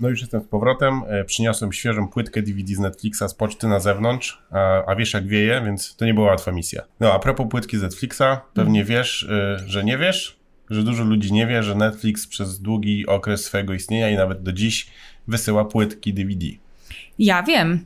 [0.00, 1.02] No już jestem z powrotem.
[1.08, 5.26] E, przyniosłem świeżą płytkę DVD z Netflixa z poczty na zewnątrz, a, a wiesz jak
[5.26, 6.82] wieje, więc to nie była łatwa misja.
[7.00, 10.38] No a propos płytki z Netflixa, pewnie wiesz, y, że nie wiesz,
[10.70, 14.52] że dużo ludzi nie wie, że Netflix przez długi okres swojego istnienia i nawet do
[14.52, 14.90] dziś
[15.28, 16.46] wysyła płytki DVD.
[17.18, 17.84] Ja wiem,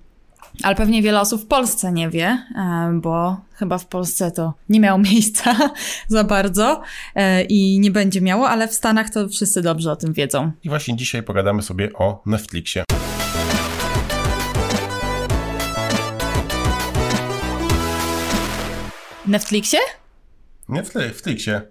[0.63, 4.81] ale pewnie wiele osób w Polsce nie wie, e, bo chyba w Polsce to nie
[4.81, 5.71] miało miejsca
[6.09, 6.83] za bardzo
[7.15, 10.53] e, i nie będzie miało, ale w Stanach to wszyscy dobrze o tym wiedzą.
[10.65, 12.85] I właśnie dzisiaj pogadamy sobie o Netflixie.
[19.27, 19.79] Netflixie?
[20.69, 21.63] Netflixie.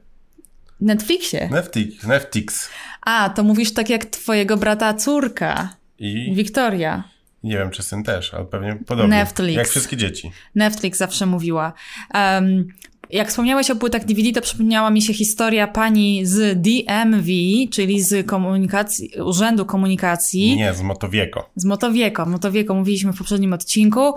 [0.81, 1.49] Netflixie.
[1.51, 2.03] Netflix.
[2.03, 2.69] Netflix.
[3.01, 5.75] A, to mówisz tak jak twojego brata córka.
[5.99, 7.10] I Wiktoria.
[7.43, 9.17] Nie wiem, czy syn też, ale pewnie podobnie.
[9.17, 9.57] Netflix.
[9.57, 10.31] Jak wszystkie dzieci.
[10.55, 11.73] Netflix zawsze mówiła.
[12.13, 12.67] Um,
[13.11, 17.27] jak wspomniałeś o płytach DVD, to przypomniała mi się historia pani z DMV,
[17.71, 20.57] czyli z komunikacji, Urzędu Komunikacji.
[20.57, 21.49] Nie, z Motowieko.
[21.55, 22.25] Z Motowieko.
[22.25, 24.13] Motowieko mówiliśmy w poprzednim odcinku,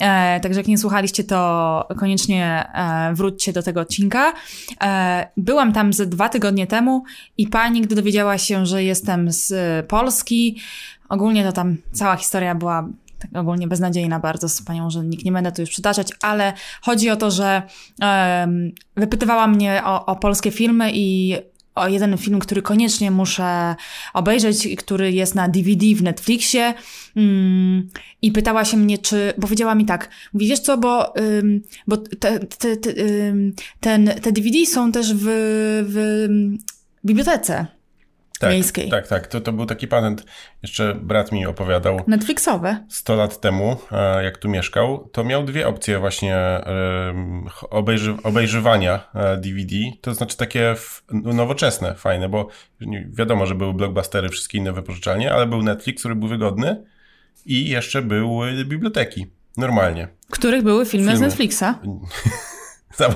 [0.00, 4.32] e, także jak nie słuchaliście, to koniecznie e, wróćcie do tego odcinka.
[4.82, 7.04] E, byłam tam ze dwa tygodnie temu
[7.38, 9.52] i pani, gdy dowiedziała się, że jestem z
[9.86, 10.60] Polski,
[11.08, 15.52] ogólnie to tam cała historia była tak ogólnie beznadziejna bardzo z panią urzędnik, nie będę
[15.52, 17.62] tu już przytaczać, ale chodzi o to, że
[18.00, 21.36] em, wypytywała mnie o, o polskie filmy i
[21.74, 23.76] o jeden film, który koniecznie muszę
[24.14, 26.74] obejrzeć, który jest na DVD w Netflixie.
[27.16, 27.88] Mm,
[28.22, 29.32] I pytała się mnie, czy.
[29.38, 32.90] Bo powiedziała mi tak, mówi, wiesz co, bo, ym, bo te, te, te,
[33.80, 35.24] ten, te DVD są też w,
[35.88, 36.28] w
[37.04, 37.77] bibliotece
[38.38, 38.90] Tak, miejskiej.
[38.90, 39.26] tak, tak.
[39.26, 40.24] To, to był taki patent,
[40.62, 42.84] jeszcze brat mi opowiadał Netflixowe.
[42.88, 46.36] 100 lat temu, e, jak tu mieszkał, to miał dwie opcje właśnie
[47.70, 50.74] obejrzy, obejrzywania e, DVD, to znaczy takie
[51.12, 52.48] nowoczesne, fajne, bo
[53.10, 56.84] wiadomo, że były blockbustery, wszystkie inne wypożyczalnie, ale był Netflix, który był wygodny
[57.46, 60.08] i jeszcze były biblioteki, normalnie.
[60.30, 61.26] Których były filmy, z Filmy.
[61.26, 61.64] Netflixa.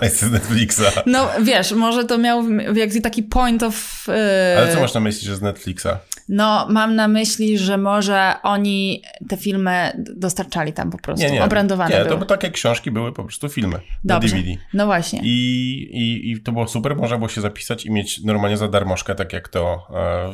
[0.02, 0.82] Jest z Netflixa.
[1.06, 4.04] No wiesz, może to miał jak taki point of.
[4.08, 5.88] Yy, Ale co masz na myśli, że z Netflixa?
[6.28, 11.26] No, mam na myśli, że może oni te filmy dostarczali tam po prostu.
[11.26, 11.44] Nie, nie.
[11.44, 12.10] Obrandowane Nie, były.
[12.10, 14.36] to by takie książki były po prostu filmy Dobrze.
[14.36, 14.60] DVD.
[14.74, 15.20] No właśnie.
[15.22, 15.28] I,
[15.92, 19.32] i, I to było super, można było się zapisać i mieć normalnie za darmożkę, tak
[19.32, 19.86] jak to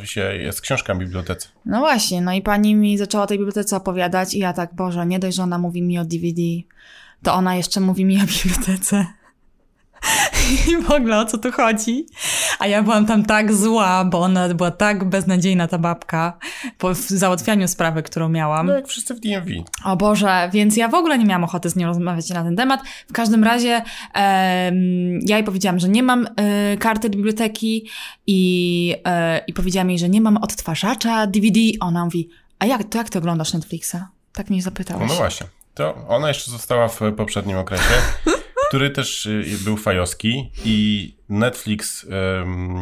[0.02, 1.48] e, się jest książka w bibliotece.
[1.66, 5.06] No właśnie, no i pani mi zaczęła o tej bibliotece opowiadać i ja tak, Boże,
[5.06, 6.42] nie dość, że ona mówi mi o DVD,
[7.22, 9.06] to ona jeszcze mówi mi o bibliotece.
[10.68, 12.06] I w ogóle o co tu chodzi?
[12.58, 16.38] A ja byłam tam tak zła, bo ona była tak beznadziejna, ta babka,
[16.78, 18.66] po załatwianiu sprawy, którą miałam.
[18.66, 19.50] No jak wszyscy w DMV.
[19.84, 22.80] O Boże, więc ja w ogóle nie miałam ochoty z nią rozmawiać na ten temat.
[23.08, 23.82] W każdym razie
[24.14, 24.74] em,
[25.26, 27.88] ja jej powiedziałam, że nie mam e, karty do biblioteki
[28.26, 31.60] i, e, i powiedziałam jej, że nie mam odtwarzacza DVD.
[31.80, 32.28] Ona mówi,
[32.58, 33.96] a jak, to jak ty oglądasz Netflixa?
[34.32, 35.08] Tak mnie No, zapytałaś.
[35.08, 35.46] no właśnie.
[35.74, 37.84] To ona jeszcze została w poprzednim okresie,
[38.68, 42.06] który też y, był fajowski i Netflix,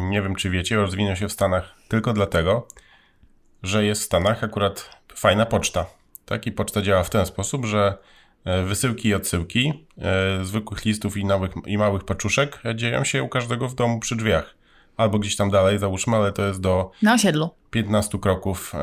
[0.09, 2.67] nie wiem czy wiecie, rozwinął się w Stanach tylko dlatego,
[3.63, 5.85] że jest w Stanach akurat fajna poczta.
[6.25, 6.47] Tak?
[6.47, 7.97] I poczta działa w ten sposób, że
[8.45, 13.29] e, wysyłki i odsyłki e, zwykłych listów i małych, i małych paczuszek dzieją się u
[13.29, 14.55] każdego w domu przy drzwiach.
[14.97, 17.49] Albo gdzieś tam dalej, załóżmy, ale to jest do Na osiedlu.
[17.71, 18.73] 15 kroków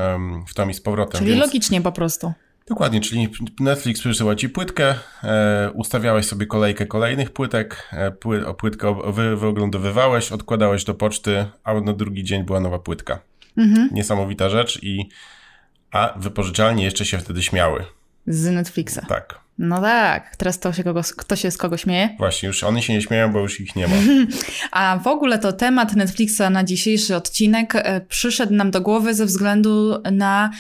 [0.49, 1.19] w tom i z powrotem.
[1.19, 1.47] Czyli więc...
[1.47, 2.33] logicznie po prostu.
[2.67, 3.29] Dokładnie, czyli
[3.61, 4.95] Netflix przysyła ci płytkę,
[5.25, 11.47] e, ustawiałeś sobie kolejkę kolejnych płytek, e, pły, o płytkę wy, wyoglądowywałeś, odkładałeś do poczty,
[11.65, 13.21] a na drugi dzień była nowa płytka.
[13.57, 13.89] Mhm.
[13.93, 15.09] Niesamowita rzecz i
[15.91, 17.85] a wypożyczalnie jeszcze się wtedy śmiały.
[18.27, 18.99] Z Netflixa.
[19.09, 22.09] Tak, No tak, teraz to się kogo, kto się z kogo śmieje?
[22.19, 23.95] właśnie, już oni się nie śmieją, bo już ich nie ma.
[24.71, 29.27] A w ogóle to temat Netflixa na dzisiejszy odcinek e, przyszedł nam do głowy ze
[29.27, 30.51] względu na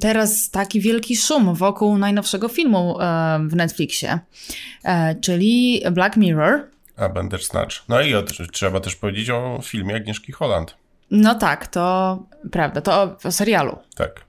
[0.00, 4.18] teraz taki wielki szum wokół najnowszego filmu em, w Netflixie,
[4.84, 6.60] e, czyli Black Mirror.
[6.96, 7.76] A Bandersnatch.
[7.88, 10.74] No i o, trzeba też powiedzieć o filmie Agnieszki Holland.
[11.10, 12.18] No tak, to
[12.52, 13.78] prawda, to o, o serialu.
[13.96, 14.27] Tak.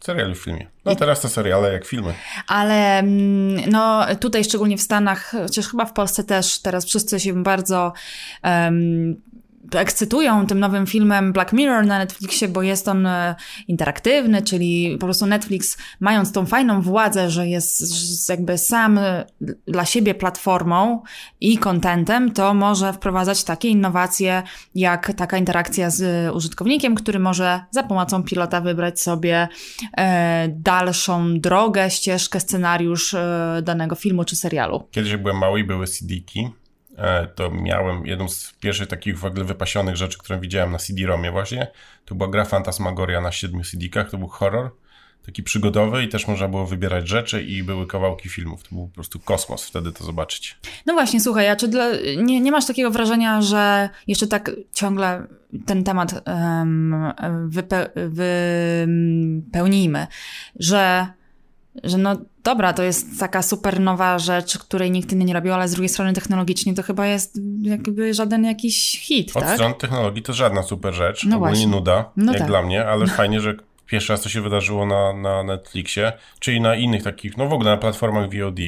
[0.00, 0.66] Serialu w filmie.
[0.84, 2.14] No teraz to seriale jak filmy.
[2.48, 7.42] Ale mm, no, tutaj szczególnie w Stanach, chociaż chyba w Polsce też, teraz wszyscy się
[7.42, 7.92] bardzo
[8.42, 9.16] em,
[9.72, 13.34] ekscytują tym nowym filmem Black Mirror na Netflixie, bo jest on e,
[13.68, 19.26] interaktywny, czyli po prostu Netflix, mając tą fajną władzę, że jest jakby sam e,
[19.66, 21.02] dla siebie platformą
[21.40, 24.42] i contentem, to może wprowadzać takie innowacje,
[24.74, 29.48] jak taka interakcja z użytkownikiem, który może za pomocą pilota wybrać sobie
[29.96, 34.88] e, dalszą drogę, ścieżkę, scenariusz e, danego filmu czy serialu.
[34.90, 36.65] Kiedyś jak byłem mały i były CD-ki, e,
[37.34, 41.66] to miałem jedną z pierwszych takich w ogóle wypasionych rzeczy, którą widziałem na CD-ROMie właśnie.
[42.04, 44.70] To była gra Fantasmagoria na siedmiu CD-kach, to był horror
[45.26, 48.62] taki przygodowy i też można było wybierać rzeczy i były kawałki filmów.
[48.62, 50.58] To był po prostu kosmos wtedy to zobaczyć.
[50.86, 55.26] No właśnie, słuchaj, a czy dla, nie, nie masz takiego wrażenia, że jeszcze tak ciągle
[55.66, 57.12] ten temat um,
[57.46, 57.90] wype,
[60.58, 61.06] że,
[61.84, 65.68] że no dobra, to jest taka super nowa rzecz, której nikt inny nie robił, ale
[65.68, 69.54] z drugiej strony technologicznie to chyba jest jakby żaden jakiś hit, Od tak?
[69.54, 71.66] strony technologii to żadna super rzecz, No ogólnie właśnie.
[71.70, 72.48] nuda, No jak tak.
[72.48, 73.54] dla mnie, ale fajnie, że
[73.86, 77.70] pierwszy raz to się wydarzyło na, na Netflixie, czyli na innych takich, no w ogóle
[77.70, 78.58] na platformach VOD.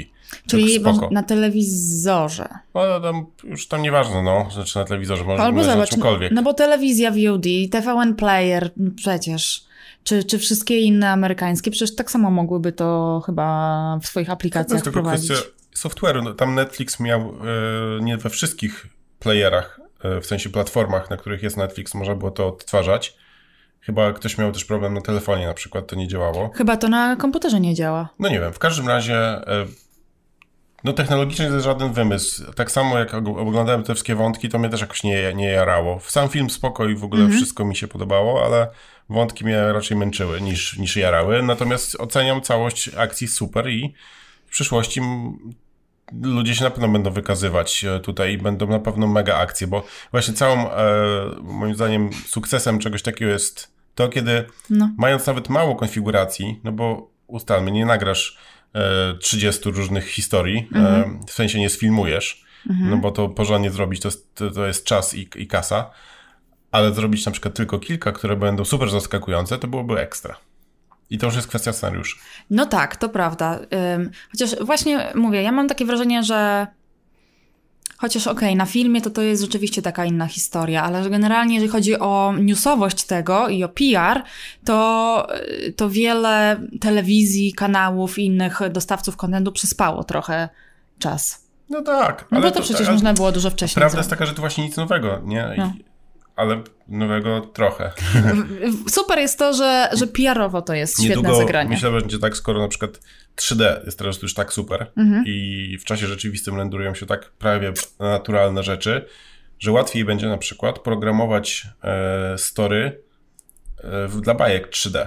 [0.47, 2.49] Czyli tak na telewizorze.
[2.75, 6.33] No, tam, już tam nieważne, no, znaczy na telewizorze, może Albo może na zobacz, czymkolwiek.
[6.33, 9.65] no bo telewizja VOD, TVN Player przecież,
[10.09, 14.73] czy, czy wszystkie inne amerykańskie, przecież tak samo mogłyby to chyba w swoich to aplikacjach
[14.73, 15.35] jest tylko kwestia
[15.77, 16.23] software'u.
[16.25, 18.87] No, tam Netflix miał e, nie we wszystkich
[19.19, 23.17] playerach, e, w sensie platformach, na których jest Netflix, można było to odtwarzać.
[23.81, 26.51] Chyba ktoś miał też problem na telefonie na przykład, to nie działało.
[26.55, 28.09] Chyba to na komputerze nie działa.
[28.19, 29.67] No nie wiem, w każdym razie e,
[30.85, 32.53] no technologicznie to jest żaden wymysł.
[32.53, 36.01] Tak samo jak og- oglądałem te wszystkie wątki, to mnie też jakoś nie, nie jarało.
[36.01, 37.39] Sam film spoko i w ogóle Mhm.
[37.39, 38.69] wszystko mi się podobało, ale
[39.11, 41.43] wątki mnie raczej męczyły niż, niż jarały.
[41.43, 43.95] Natomiast oceniam całość akcji super i
[44.47, 45.01] w przyszłości
[46.23, 49.87] ludzie się na pewno będą wykazywać e, tutaj i będą na pewno mega akcje, bo
[50.11, 50.87] właśnie całą, e,
[51.43, 54.91] moim zdaniem, sukcesem czegoś takiego jest to, kiedy No.
[54.99, 58.39] mając nawet mało konfiguracji, no bo ustalmy, nie nagrasz
[58.75, 64.09] e, 30 różnych historii, e, w sensie nie sfilmujesz, no bo to porządnie zrobić to,
[64.09, 65.91] jest- to, to jest czas i, i kasa,
[66.71, 70.37] ale zrobić na przykład tylko kilka, które będą super zaskakujące, to byłoby ekstra.
[71.11, 72.17] I to już jest kwestia scenariuszy.
[72.51, 73.59] No tak, to prawda.
[74.31, 76.67] Chociaż właśnie mówię, ja mam takie wrażenie, że
[77.99, 81.73] chociaż okej, na filmie to to jest rzeczywiście taka inna historia, ale że generalnie jeżeli
[81.73, 84.23] chodzi o newsowość tego i o PR,
[84.65, 85.27] to,
[85.67, 90.49] y, to wiele telewizji, kanałów i innych dostawców kontentu przyspało trochę
[90.99, 91.49] czas.
[91.71, 92.25] No tak.
[92.31, 94.65] No bo to przecież ale można było dużo wcześniej Prawda jest taka, że to właśnie
[94.65, 95.55] nic nowego, nie?
[95.59, 95.73] No.
[96.39, 97.93] Ale nowego trochę.
[98.89, 101.71] Super jest to, że, że PR-owo to jest świetne Niedługo zagranie.
[101.71, 103.01] myślę, że będzie tak, skoro na przykład
[103.37, 105.25] 3D jest teraz już tak super Mhm.
[105.27, 109.05] i w czasie rzeczywistym renderują się tak prawie naturalne rzeczy,
[109.59, 113.03] że łatwiej będzie na przykład programować e, story
[113.85, 115.07] e, dla bajek 3D.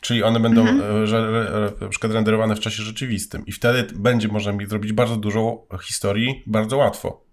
[0.00, 1.02] Czyli one będą Mhm.
[1.02, 1.18] e, że,
[1.80, 5.66] e, na przykład renderowane w czasie rzeczywistym i wtedy będzie można mi zrobić bardzo dużo
[5.82, 7.24] historii bardzo łatwo.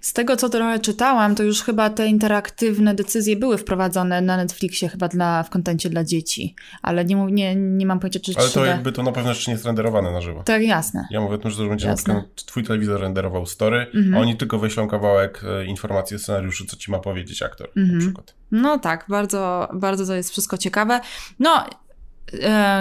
[0.00, 4.88] Z tego, co trochę czytałam, to już chyba te interaktywne decyzje były wprowadzone na Netflixie
[4.88, 8.54] chyba dla, w kontencie dla dzieci, ale nie, nie, nie mam pojęcia, czy Ale 3D.
[8.54, 10.42] to jakby to na pewno jeszcze nie jest renderowane na żywo.
[10.42, 11.08] Tak, jasne.
[11.10, 12.14] Ja mówię tym, że to będzie na Jasne.
[12.14, 14.14] przykład twój telewizor renderował story, Mhm.
[14.14, 17.98] a oni tylko wyślą kawałek e, informacji o scenariuszu, co ci ma powiedzieć aktor Mhm.
[17.98, 18.34] na przykład.
[18.50, 21.00] No tak, bardzo, bardzo to jest wszystko ciekawe.
[21.38, 21.64] No,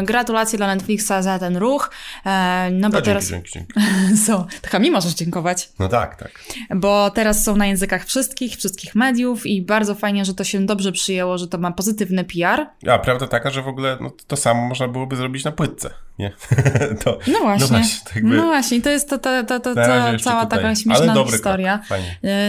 [0.06, 1.90] gratulacje dla Netflixa za ten ruch,
[2.26, 3.74] e, no bo No, teraz dzięki, dzięki,
[4.08, 4.18] dzięki.
[4.18, 5.70] są, taka mi możesz dziękować.
[5.80, 6.32] No tak, tak.
[6.76, 10.92] bo teraz są na językach wszystkich, wszystkich mediów i bardzo fajnie, że to się dobrze
[10.92, 12.68] przyjęło, że to ma pozytywny PR.
[12.90, 15.90] A prawda taka, że w ogóle no, to samo można byłoby zrobić na płytce,
[16.20, 16.32] nie?
[17.04, 17.62] to, No właśnie.
[17.62, 20.48] No właśnie, tak jakby, No właśnie, to jest to, to, to, to, cała tutaj.
[20.50, 21.80] taka śmieszna historia.
[21.88, 22.00] Krok.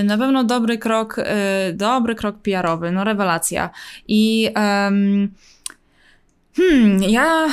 [0.01, 1.17] Y, Na pewno dobry krok,
[1.73, 3.71] dobry krok PR-owy, no rewelacja.
[4.09, 5.35] I em,
[6.57, 7.47] hmm, ja,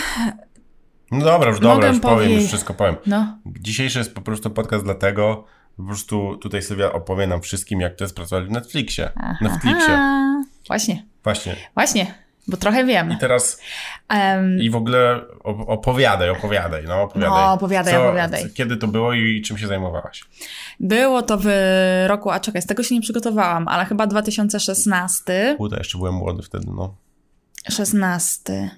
[1.11, 2.95] No dobra, już dobra, już powiem, powiedzieć- już wszystko powiem.
[3.05, 5.43] no, Dzisiejszy jest po prostu podcast dlatego,
[5.77, 9.11] po prostu tutaj Sylwia opowie nam wszystkim, jak to jest pracować w Netflixie.
[9.41, 9.93] Netflixie.
[9.93, 11.55] aha, właśnie, Właśnie.
[11.73, 12.13] właśnie,
[12.47, 13.11] bo trochę wiem.
[13.11, 13.61] I teraz
[14.09, 17.29] Em, I w ogóle op- opowiadaj, opowiadaj, no opowiadaj.
[17.45, 18.43] No, opowiadaj, opowiadaj.
[18.43, 20.23] Co, kiedy to było i czym się zajmowałaś?
[20.79, 21.45] Było to w
[22.07, 25.55] roku, a czekaj, z tego się nie przygotowałam, ale chyba 2016.
[25.57, 26.95] Kurde, jeszcze byłem młody wtedy, no.
[27.69, 28.69] 16.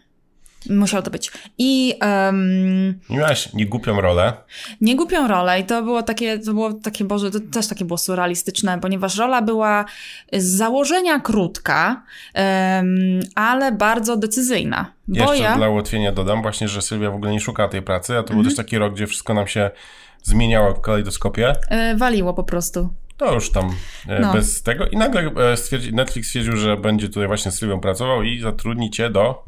[0.69, 1.31] Musiał to być.
[1.57, 4.33] I em, Nie miałaś niegłupią rolę.
[4.81, 7.97] nie głupią rolę i to było takie, to było takie, Boże, to też takie było
[7.97, 9.85] surrealistyczne, ponieważ rola była
[10.33, 12.03] z założenia krótka,
[12.33, 14.93] em, ale bardzo decyzyjna.
[15.07, 15.55] Bo Jeszcze ja...
[15.55, 18.39] dla ułatwienia dodam właśnie, że Sylwia w ogóle nie szukała tej pracy, a to Mhm.
[18.41, 19.71] był też taki rok, gdzie wszystko nam się
[20.23, 21.53] zmieniało w kalejdoskopie.
[21.69, 22.89] e, waliło po prostu.
[23.17, 23.71] To już tam
[24.07, 24.33] e, No.
[24.33, 24.87] bez tego.
[24.87, 28.91] I nagle e, stwierdzi, Netflix stwierdził, że będzie tutaj właśnie z Sylwią pracował i zatrudni
[28.91, 29.43] cię do...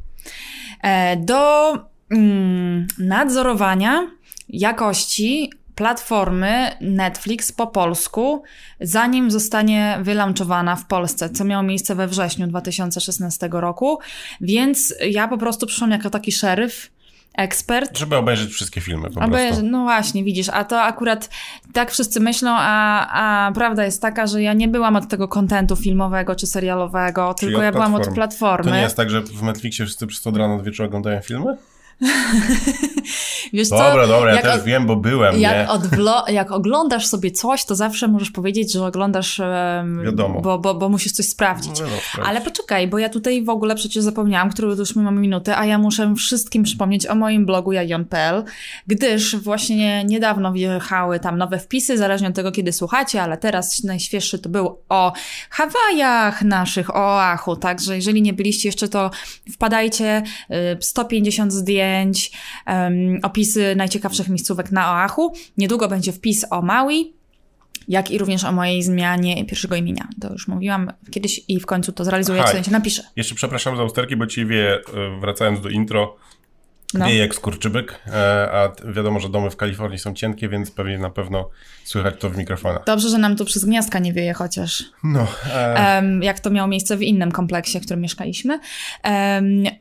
[0.83, 1.73] E, do
[2.11, 4.07] mm, nadzorowania
[4.49, 8.43] jakości platformy Netflix po polsku,
[8.81, 13.99] zanim zostanie wylaunchowana w Polsce, co miało miejsce we wrześniu 2016 roku.
[14.41, 16.91] Więc ja po prostu przyszłam jako taki szeryf
[17.37, 17.97] ekspert.
[17.97, 19.65] Żeby obejrzeć wszystkie filmy po Obejrzy- prostu.
[19.65, 21.29] no właśnie, widzisz, a to akurat
[21.73, 23.07] tak wszyscy myślą, a,
[23.47, 27.57] a prawda jest taka, że ja nie byłam od tego kontentu filmowego czy serialowego, tylko
[27.57, 28.15] od ja byłam od platform.
[28.15, 28.71] platformy.
[28.71, 31.57] To nie jest tak, że w Netflixie wszyscy przez od rana do wieczora oglądają filmy?
[33.53, 33.77] Wiesz co?
[33.77, 35.41] Dobra, dobra, ja też od- wiem, bo byłem, nie?
[35.41, 40.41] Jak, odwlo- jak oglądasz sobie coś, to zawsze możesz powiedzieć, że oglądasz, em, Wiadomo.
[40.41, 41.79] Bo, bo, bo musisz coś sprawdzić.
[41.79, 42.29] No, sprawdź.
[42.29, 45.65] Ale poczekaj, bo ja tutaj w ogóle przecież zapomniałam, którą już my mamy minutę, a
[45.65, 48.43] ja muszę wszystkim przypomnieć o moim blogu jajon.pl,
[48.87, 54.39] gdyż właśnie niedawno wjechały tam nowe wpisy, zależnie od tego, kiedy słuchacie, ale teraz najświeższy
[54.39, 55.13] to był o
[55.49, 59.11] Hawajach naszych, o Oahu, także jeżeli nie byliście jeszcze, to
[59.53, 61.84] wpadajcie, y, 150 zdjęć,
[62.65, 65.33] em, opisy najciekawszych miejscówek na Oahu.
[65.57, 67.13] Niedługo będzie wpis o Maui,
[67.87, 70.07] jak i również o mojej zmianie pierwszego imienia.
[70.21, 72.63] To już mówiłam kiedyś i w końcu to zrealizuję, Aha.
[72.63, 73.03] się napiszę.
[73.15, 76.15] Jeszcze przepraszam za usterki, bo ci wieje, e, wracając do intro,
[76.99, 77.05] No.
[77.05, 81.09] wieje jak skurczybyk, e, a wiadomo, że domy w Kalifornii są cienkie, więc pewnie na
[81.09, 81.49] pewno
[81.83, 82.83] słychać to w mikrofonach.
[82.85, 84.83] Dobrze, że nam tu przez gniazdka nie wieje chociaż.
[85.03, 88.59] No, e, jak to miało miejsce w innym kompleksie, w którym mieszkaliśmy.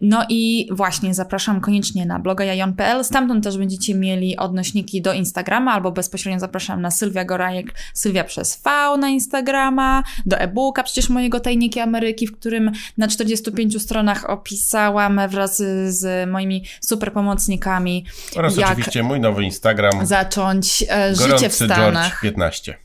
[0.01, 3.05] No i właśnie zapraszam koniecznie na bloga jajon.pl.
[3.05, 8.63] Stamtąd też będziecie mieli odnośniki do Instagrama albo bezpośrednio zapraszam na Sylwia Gorajek, Sylwia przez
[8.65, 15.21] V na Instagrama, do e-booka przecież mojego Tajniki Ameryki, w którym na 45 stronach opisałam
[15.29, 18.07] wraz z moimi super pomocnikami
[18.37, 22.21] oraz jak oczywiście mój nowy Instagram, zacząć e, życie w Gorący George Stanach.
[22.21, 22.79] 15.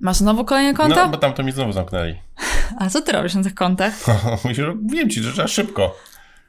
[0.00, 0.96] Masz znowu kolejne konto?
[0.96, 2.14] No, bo tam to mi znowu zamknęli.
[2.78, 3.94] A co ty robisz na tych kontach?
[4.92, 5.96] Wiem ci, że trzeba szybko.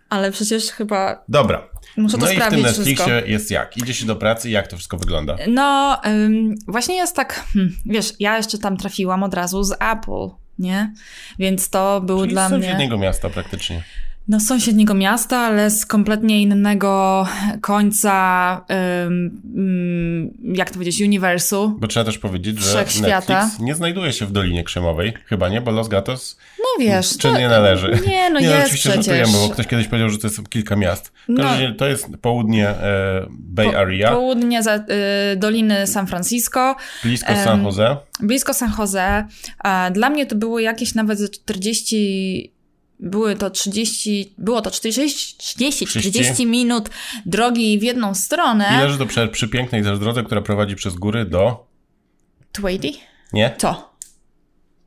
[0.10, 1.68] Ale przecież chyba Dobra.
[1.98, 3.28] muszę to No i w tym sprawdzić Netflixie wszystko.
[3.32, 3.78] jest jak?
[3.78, 5.36] Idzie się do pracy i jak to wszystko wygląda?
[5.48, 10.30] No, ym, właśnie jest tak, hmm, wiesz, ja jeszcze tam trafiłam od razu z Apple,
[10.60, 10.94] nie?
[11.40, 12.62] Więc to był Czyli dla z mnie...
[12.62, 13.84] sąsiedniego miasta praktycznie.
[14.30, 17.28] No, sąsiedniego miasta, ale z kompletnie innego
[17.62, 18.66] końca,
[19.06, 21.76] ym, jak to powiedzieć, uniwersu.
[21.80, 22.86] Bo trzeba też powiedzieć, że.
[23.02, 25.14] Netflix nie znajduje się w Dolinie Krzemowej.
[25.26, 28.00] Chyba nie, bo Los Gatos No wiesz, czy nie należy.
[28.08, 29.06] Nie, no nie, jest oczywiście przecież.
[29.06, 31.12] żartujemy, bo ktoś kiedyś powiedział, że to jest kilka miast.
[31.28, 31.44] No.
[31.78, 34.82] to jest południe e, Bay Area, Południe za, y,
[35.38, 36.76] Doliny San Francisco.
[37.04, 37.98] blisko San Jose.
[38.20, 39.28] blisko San Jose.
[39.92, 42.59] Dla mnie to było jakieś nawet ze 40.
[43.00, 46.90] Były to 30, było to 40, 30, 40 minut
[47.26, 48.78] drogi w jedną I stronę.
[48.78, 51.68] leży to przy, przy pięknej też drodze, która prowadzi przez góry do...
[52.52, 52.92] Tweety?
[53.34, 53.56] Nie?
[53.58, 53.94] Co?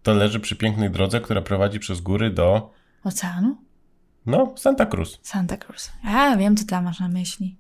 [0.03, 2.71] To leży przy pięknej drodze, która prowadzi przez góry do...
[3.05, 3.57] Oceanu?
[4.27, 5.19] No, Santa Cruz.
[5.23, 5.91] Santa Cruz.
[6.05, 7.57] Ja wiem, co tam masz na myśli.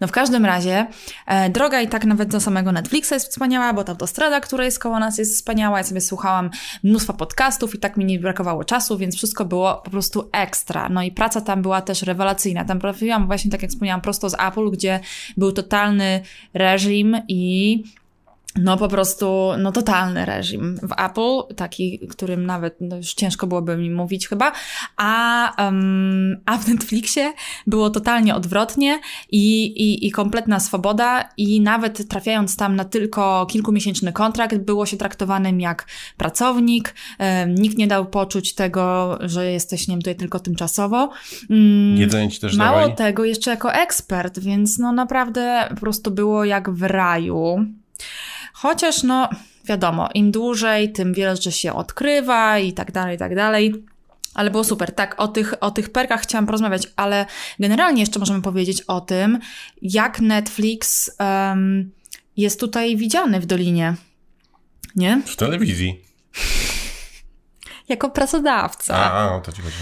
[0.00, 0.86] No w każdym razie,
[1.26, 4.78] e, droga i tak nawet do samego Netflixa jest wspaniała, bo ta autostrada, która jest
[4.78, 5.78] koło nas jest wspaniała.
[5.78, 6.50] Ja sobie słuchałam
[6.84, 10.88] mnóstwa podcastów i tak mi nie brakowało czasu, więc wszystko było po prostu ekstra.
[10.88, 12.64] No i praca tam była też rewelacyjna.
[12.64, 15.00] Tam trafiłam właśnie, tak jak wspomniałam, prosto z Apple, gdzie
[15.36, 16.20] był totalny
[16.54, 17.82] reżim i
[18.58, 23.76] no po prostu, no totalny reżim w Apple, taki, którym nawet no, już ciężko byłoby
[23.76, 24.52] mi mówić chyba,
[24.96, 27.32] a, um, a w Netflixie
[27.66, 34.12] było totalnie odwrotnie i, i, i kompletna swoboda i nawet trafiając tam na tylko kilkumiesięczny
[34.12, 35.86] kontrakt, było się traktowanym jak
[36.16, 41.10] pracownik, em, nikt nie dał poczuć tego, że jesteś, nie wiem, tutaj tylko tymczasowo.
[41.50, 42.96] Mm, Jedzenie ci też Mało dawali?
[42.96, 47.66] tego, jeszcze jako ekspert, więc no naprawdę po prostu było jak w raju.
[48.58, 49.28] Chociaż no,
[49.64, 53.74] wiadomo, im dłużej, tym wiele rzeczy się odkrywa i tak dalej, i tak dalej.
[54.34, 54.94] Ale było super.
[54.94, 57.26] Tak, o tych, o tych perkach chciałam porozmawiać, ale
[57.58, 59.38] generalnie jeszcze możemy powiedzieć o tym,
[59.82, 61.90] jak Netflix em,
[62.36, 63.94] jest tutaj widziany w Dolinie.
[64.96, 65.22] Nie?
[65.26, 66.00] W telewizji.
[67.88, 68.94] Jako pracodawca.
[68.94, 69.74] A, a o to ci chodzi.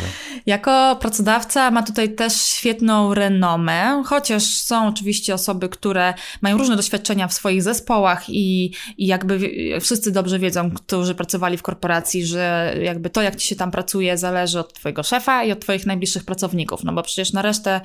[0.47, 7.29] Jako pracodawca ma tutaj też świetną renomę, chociaż są oczywiście osoby, które mają różne doświadczenia
[7.29, 9.39] w swoich zespołach i, i jakby
[9.81, 14.19] wszyscy dobrze wiedzą, którzy pracowali w korporacji, że jakby to, jak ci się tam pracuje,
[14.19, 17.81] zależy od twojego szefa i od twoich najbliższych pracowników, no bo przecież na resztę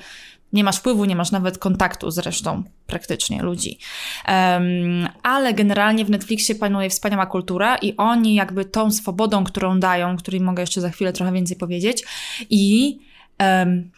[0.52, 3.78] nie masz wpływu, nie masz nawet kontaktu z resztą praktycznie ludzi.
[4.26, 10.16] Em, ale generalnie w Netflixie panuje wspaniała kultura i oni jakby tą swobodą, którą dają,
[10.16, 12.04] której mogę jeszcze za chwilę trochę więcej powiedzieć
[12.50, 12.98] i
[13.38, 13.90] em,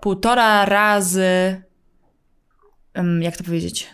[0.00, 1.62] półtora razy
[2.94, 3.86] em, jak to powiedzieć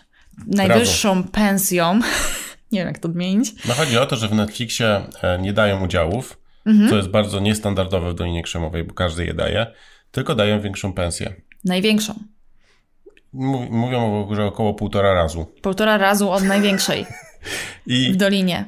[0.47, 1.99] najwyższą pensją
[2.71, 5.83] nie wiem jak to odmienić No chodzi o to, że w Netflixie e, nie dają
[5.83, 6.89] udziałów, Mhm.
[6.89, 9.67] co jest bardzo niestandardowe w Dolinie Krzemowej, bo każdy je daje,
[10.11, 11.33] tylko dają większą pensję.
[11.65, 12.13] Największą.
[13.33, 15.45] Mów- Mówią, że około półtora razu.
[15.61, 17.05] Półtora razu od największej
[17.87, 18.65] I w Dolinie.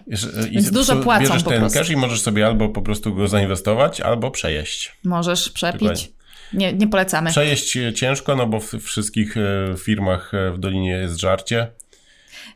[0.52, 1.80] I Więc dużo po- płacą bierzesz po ten prostu.
[1.80, 4.98] cash i możesz sobie albo po prostu go zainwestować, albo przejeść.
[5.04, 5.80] Możesz przepić.
[5.82, 6.08] Dokładnie.
[6.54, 7.30] Nie, nie polecamy.
[7.30, 9.42] Przejeść ciężko, no bo w wszystkich e,
[9.78, 11.68] firmach e, w Dolinie jest żarcie.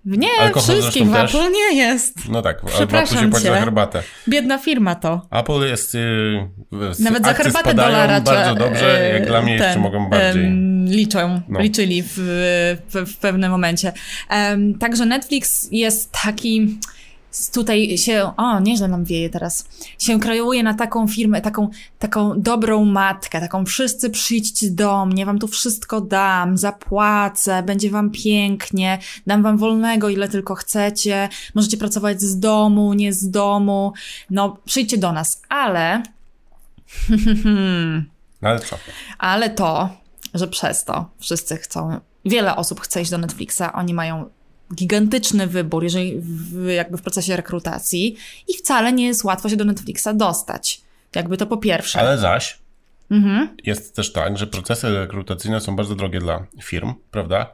[0.05, 1.35] Nie, Alkohol wszystkich w też.
[1.35, 2.29] Apple nie jest.
[2.29, 3.59] No tak, Przepraszam się płaci za cię.
[3.59, 4.03] herbatę.
[4.27, 5.21] Biedna firma to.
[5.31, 5.93] Apple jest...
[5.93, 6.47] Yy,
[6.99, 10.45] Nawet za herbatę dolara bardzo dobrze, e, jak dla mnie jeszcze ten, mogą bardziej.
[10.45, 11.59] em, liczą, No.
[11.59, 12.13] liczyli w,
[12.89, 13.93] w, w pewnym momencie.
[14.79, 16.77] Także Netflix jest taki
[17.53, 19.65] tutaj się, o nieźle nam wieje teraz,
[19.99, 21.69] się kreuje na taką firmę, taką,
[21.99, 28.11] taką dobrą matkę, taką wszyscy przyjdźcie do mnie, wam tu wszystko dam, zapłacę, będzie wam
[28.11, 33.93] pięknie, dam wam wolnego ile tylko chcecie, możecie pracować z domu, nie z domu,
[34.29, 36.03] no przyjdźcie do nas, ale
[38.41, 38.77] ale co?
[39.17, 39.89] ale to,
[40.33, 44.29] że przez to wszyscy chcą, wiele osób chce iść do Netflixa, oni mają
[44.75, 48.15] gigantyczny wybór, jeżeli w, jakby w procesie rekrutacji
[48.47, 50.81] i wcale nie jest łatwo się do Netflixa dostać.
[51.15, 51.99] Jakby to po pierwsze.
[51.99, 52.59] Ale zaś
[53.11, 53.49] Mhm.
[53.63, 57.53] jest też tak, że procesy rekrutacyjne są bardzo drogie dla firm, prawda?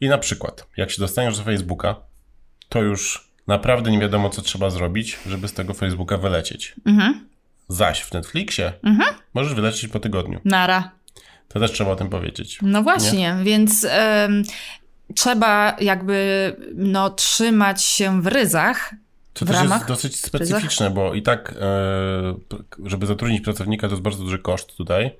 [0.00, 1.96] I na przykład, jak się dostaniesz do Facebooka,
[2.68, 6.74] to już naprawdę nie wiadomo, co trzeba zrobić, żeby z tego Facebooka wylecieć.
[6.86, 7.28] Mhm.
[7.68, 8.72] Zaś w Netflixie
[9.34, 10.40] możesz wylecieć po tygodniu.
[10.44, 10.90] Nara.
[11.48, 12.58] To też trzeba o tym powiedzieć.
[12.62, 14.42] No właśnie, więc em,
[15.14, 18.94] trzeba jakby no, trzymać się w ryzach.
[19.32, 22.34] To w też ramach jest dosyć specyficzne, bo i tak, e,
[22.84, 25.10] żeby zatrudnić pracownika, to jest bardzo duży koszt tutaj.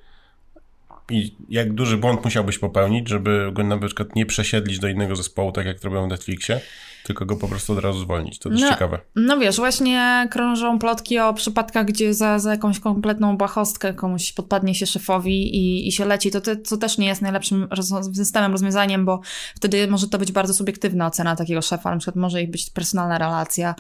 [1.11, 5.53] I jak duży błąd musiałbyś popełnić, żeby go na przykład nie przesiedlić do innego zespołu,
[5.53, 6.61] tak jak to robią w Netflixie,
[7.05, 8.39] tylko go po prostu od razu zwolnić.
[8.39, 8.69] To jest No.
[8.71, 8.99] ciekawe.
[9.17, 14.75] No wiesz, właśnie krążą plotki o przypadkach, gdzie za, za jakąś kompletną błahostkę komuś podpadnie
[14.75, 16.31] się szefowi i, i się leci.
[16.31, 19.21] To, te, co też nie jest najlepszym roz- systemem, rozwiązaniem, bo
[19.57, 23.19] wtedy może to być bardzo subiektywna ocena takiego szefa, na przykład może ich być personalna
[23.19, 23.75] relacja.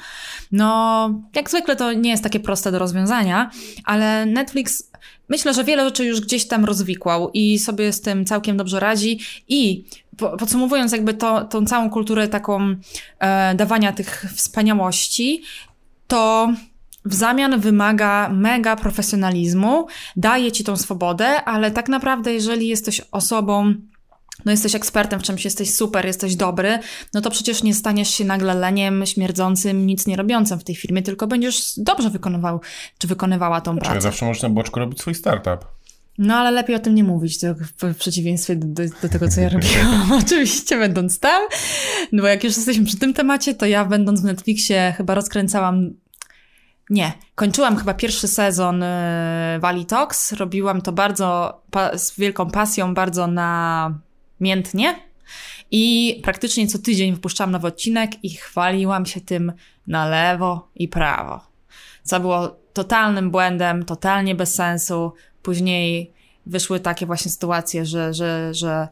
[0.53, 3.51] No, jak zwykle to nie jest takie proste do rozwiązania,
[3.85, 4.91] ale Netflix
[5.29, 9.21] myślę, że wiele rzeczy już gdzieś tam rozwikłał i sobie z tym całkiem dobrze radzi
[9.49, 9.85] i
[10.17, 12.75] podsumowując jakby to, tą całą kulturę taką
[13.19, 15.43] e, dawania tych wspaniałości,
[16.07, 16.53] to
[17.05, 23.75] w zamian wymaga mega profesjonalizmu, daje ci tą swobodę, ale tak naprawdę, jeżeli jesteś osobą,
[24.45, 26.79] no jesteś ekspertem w czymś, jesteś super, jesteś dobry,
[27.15, 31.03] no to przecież nie staniesz się nagle leniem, śmierdzącym, nic nie robiącym w tej firmie,
[31.03, 32.61] tylko będziesz dobrze wykonywał,
[32.99, 34.01] czy wykonywała tą Czyli pracę.
[34.01, 35.74] zawsze możesz na boczku robić swój startup.
[36.19, 37.47] No ale lepiej o tym nie mówić, to
[37.83, 40.13] w przeciwieństwie do, do, tego, co ja robiłam.
[40.25, 41.43] Oczywiście będąc tam,
[42.13, 45.91] no bo jak już jesteśmy przy tym temacie, to ja będąc w Netflixie chyba rozkręcałam
[46.91, 48.85] nie, kończyłam chyba pierwszy sezon
[49.61, 50.33] Valley Talks.
[50.33, 51.61] Robiłam to bardzo
[51.95, 54.95] z wielką pasją, bardzo namiętnie.
[55.71, 59.53] I praktycznie co tydzień wypuszczałam nowy odcinek i chwaliłam się tym
[59.87, 61.41] na lewo i prawo.
[62.03, 65.13] Co było totalnym błędem, totalnie bez sensu.
[65.45, 66.13] Później
[66.47, 68.89] wyszły takie właśnie sytuacje, że, że, że,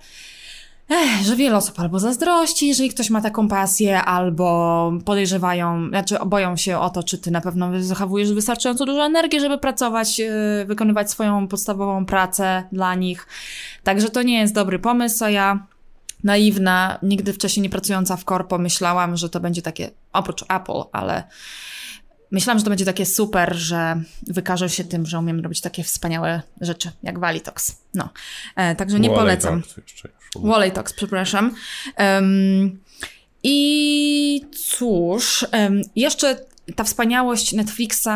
[0.89, 6.57] ech, że wiele osób albo zazdrości, jeżeli ktoś ma taką pasję, albo podejrzewają, znaczy boją
[6.57, 10.29] się o to, czy ty na pewno zachowujesz wystarczająco dużo energii, żeby pracować, yy,
[10.67, 13.27] wykonywać swoją podstawową pracę dla nich.
[13.83, 15.67] Także to nie jest dobry pomysł, a ja
[16.25, 21.25] naiwna, nigdy wcześniej nie pracująca w korpo, myślałam, że to będzie takie, oprócz Apple, ale
[22.33, 26.43] myślałam, że to będzie takie super, że wykażę się tym, że umiem robić takie wspaniałe
[26.61, 27.77] rzeczy, jak Valitox.
[27.95, 28.09] No,
[28.57, 29.63] e, także nie polecam.
[30.71, 31.55] Talks, przepraszam.
[31.97, 32.81] Em,
[33.43, 36.37] I cóż, em, jeszcze
[36.77, 38.09] ta wspaniałość Netflixa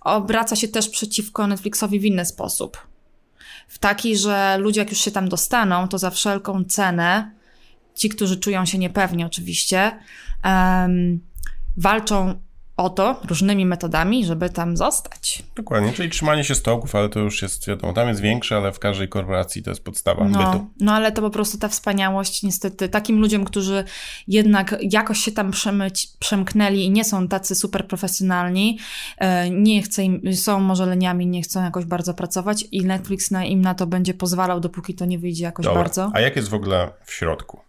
[0.00, 2.88] obraca się też przeciwko Netflixowi w inny sposób.
[3.68, 7.30] W taki, że ludzie jak już się tam dostaną, to za wszelką cenę,
[7.94, 9.98] ci, którzy czują się niepewnie oczywiście,
[10.42, 11.20] em,
[11.76, 12.47] walczą
[12.78, 15.42] o to różnymi metodami, żeby tam zostać.
[15.56, 18.78] Dokładnie, czyli trzymanie się stołków, ale to już jest, wiadomo, tam jest większe, ale w
[18.78, 20.38] każdej korporacji to jest podstawa bytu.
[20.38, 23.84] No, no ale to po prostu ta wspaniałość, niestety, takim ludziom, którzy
[24.28, 28.78] jednak jakoś się tam przemyć, przemknęli i nie są tacy super profesjonalni,
[29.18, 33.44] e, nie chce im, są może leniami, nie chcą jakoś bardzo pracować i Netflix na,
[33.44, 35.82] im na to będzie pozwalał, dopóki to nie wyjdzie jakoś Dobra.
[35.82, 36.10] bardzo.
[36.14, 37.60] A jak jest w ogóle w środku?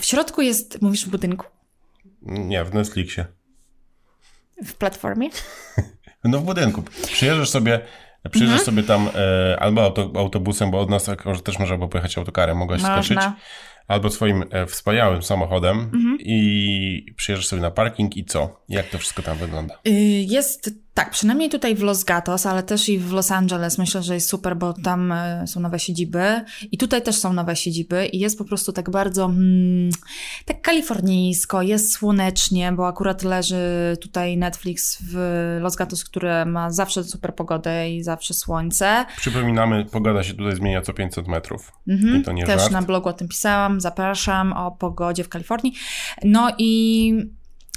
[0.00, 1.46] W środku jest, mówisz w budynku?
[2.22, 3.26] Nie, w Netflixie.
[4.64, 5.28] W platformie?
[6.24, 6.82] No w budynku.
[7.06, 7.80] Przyjeżdżasz sobie,
[8.30, 8.64] przyjeżdżasz Mhm.
[8.66, 11.10] sobie tam e, albo auto, autobusem, bo od nas
[11.44, 13.18] też można było pojechać autokarem, mogłaś skoczyć.
[13.88, 16.16] Albo swoim e, wspaniałym samochodem Mhm.
[16.20, 18.60] i przyjeżdżasz sobie na parking i co?
[18.68, 19.74] Jak to wszystko tam wygląda?
[19.88, 19.90] Y,
[20.28, 24.14] Jest Tak, przynajmniej tutaj w Los Gatos, ale też i w Los Angeles myślę, że
[24.14, 26.40] jest super, bo tam e, są nowe siedziby
[26.72, 29.90] i tutaj też są nowe siedziby i jest po prostu tak bardzo hmm,
[30.46, 33.56] tak kalifornijsko, jest słonecznie, bo akurat leży
[34.00, 35.16] tutaj Netflix w
[35.60, 39.04] Los Gatos, które ma zawsze super pogodę i zawsze słońce.
[39.16, 41.72] Przypominamy, pogoda się tutaj zmienia co 500 metrów.
[41.88, 42.72] Mhm, I to nie też żart.
[42.72, 45.74] na blogu o tym pisałam, zapraszam o pogodzie w Kalifornii.
[46.24, 47.12] No i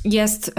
[0.05, 0.51] jest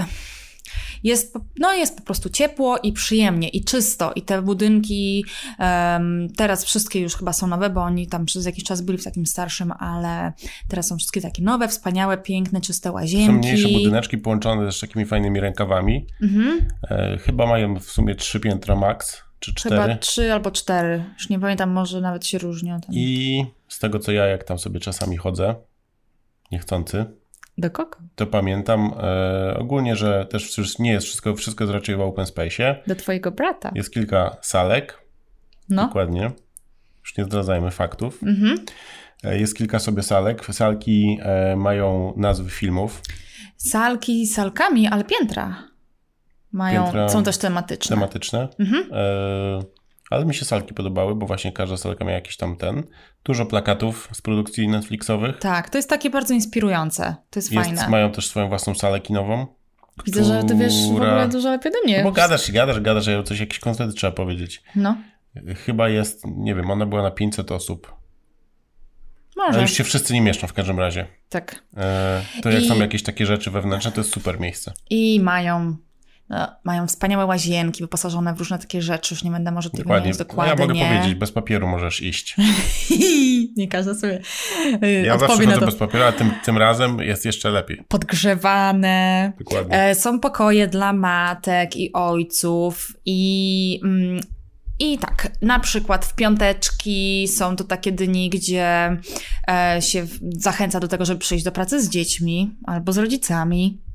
[1.05, 5.25] jest, no jest po prostu ciepło i przyjemnie i czysto i te budynki
[5.59, 9.05] em, teraz wszystkie już chyba są nowe, bo oni tam przez jakiś czas byli w
[9.05, 10.33] takim starszym, ale
[10.68, 13.33] teraz są wszystkie takie nowe, wspaniałe, piękne, czyste Są łazienki.
[13.49, 16.07] mniejsze budyneczki połączone z takimi fajnymi rękawami.
[16.22, 16.68] Mhm.
[16.90, 19.77] E, chyba mają w sumie trzy piętra max, czy cztery.
[19.83, 21.05] Chyba trzy albo cztery.
[21.14, 22.81] Już nie pamiętam, może nawet się różnią.
[22.90, 25.55] I z tego co ja, jak tam sobie czasami chodzę,
[26.53, 27.05] niechcący,
[27.59, 27.99] Do kogo?
[28.16, 32.77] to pamiętam e, ogólnie, że też nie jest wszystko, wszystko jest raczej w open space.
[32.87, 33.70] Do twojego brata.
[33.75, 34.99] Jest kilka salek,
[35.68, 35.87] No.
[35.87, 36.31] dokładnie.
[37.01, 38.22] Już nie zdradzajmy faktów.
[38.22, 38.64] Mhm.
[39.25, 40.44] E, Jest kilka sobie salek.
[40.44, 43.03] Salki e, mają nazwy filmów
[43.57, 45.57] Salki salkami, ale piętra.
[46.53, 47.97] Mają, Piętra są też tematyczne.
[47.97, 48.49] tematyczne.
[48.59, 48.89] Mhm.
[48.93, 49.63] E,
[50.11, 52.83] ale mi się salki podobały, bo właśnie każda salka miała jakiś tam ten.
[53.25, 55.39] Dużo plakatów z produkcji Netflixowych.
[55.39, 57.17] Tak, to jest takie bardzo inspirujące.
[57.31, 57.89] To jest, Jest, fajne.
[57.89, 59.47] mają też swoją własną salę kinową.
[60.07, 61.99] Widzę, że ty wiesz w która- ogóle dużo lepiej ode mnie.
[61.99, 64.63] No bo gadasz i gadasz, gadasz, a coś, jakiś kontent trzeba powiedzieć.
[64.77, 64.97] No,
[65.67, 67.95] Chyba jest, nie wiem, ona była na 500 osób.
[69.37, 69.53] może.
[69.53, 71.07] Ale już się wszyscy nie mieszczą w każdym razie.
[71.29, 71.63] Tak.
[71.77, 74.73] E, to jak I- są jakieś takie rzeczy wewnętrzne, to jest super miejsce.
[74.91, 75.77] I mają,
[76.29, 79.15] no, mają wspaniałe łazienki wyposażone w różne takie rzeczy.
[79.15, 80.11] Już nie będę może tych Dokładnie.
[80.11, 80.55] No dokładnie.
[80.65, 82.37] ja mogę powiedzieć, bez papieru możesz iść.
[83.57, 84.21] nie każdy sobie
[84.83, 85.67] y, Ja zawsze odpowie chodzę to.
[85.67, 87.85] bez papieru, a tym, tym razem jest jeszcze lepiej.
[87.89, 89.33] Podgrzewane.
[89.39, 89.83] Dokładnie.
[89.83, 93.81] E, są pokoje dla matek i ojców i...
[93.85, 94.21] Mm,
[94.79, 98.97] i tak, na przykład w piąteczki są to takie dni, gdzie
[99.49, 103.86] e, się zachęca do tego, żeby przyjść do pracy z dziećmi albo z rodzicami.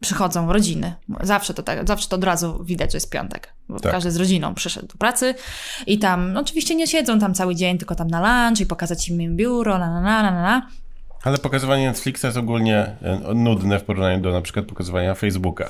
[0.00, 0.94] Przychodzą rodziny.
[1.22, 3.52] Zawsze to tak, zawsze to od razu widać, że jest piątek.
[3.68, 3.92] Bo Tak.
[3.92, 5.34] każdy z rodziną przyszedł do pracy
[5.86, 9.08] i tam, no oczywiście nie siedzą tam cały dzień, tylko tam na lunch i pokazać
[9.08, 10.68] im biuro, na na na na na.
[11.24, 15.68] Ale pokazywanie Netflixa jest ogólnie e, nudne w porównaniu do na przykład pokazywania Facebooka.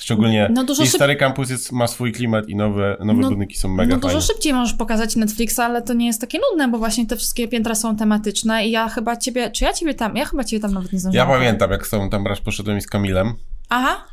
[0.00, 3.56] Szczególnie No i szyb- stary kampus jest, ma swój klimat i nowe, nowe No- budynki
[3.56, 4.26] są mega no dużo fajne.
[4.26, 7.74] szybciej możesz pokazać Netflixa, ale to nie jest takie nudne, bo właśnie te wszystkie piętra
[7.74, 10.92] są tematyczne i ja chyba ciebie, czy ja ciebie tam, ja chyba ciebie tam nawet
[10.92, 11.28] nie Ja zdążyłam.
[11.28, 13.34] pamiętam, jak z tobą tam raz poszedłem i z Kamilem,
[13.76, 14.06] Aha,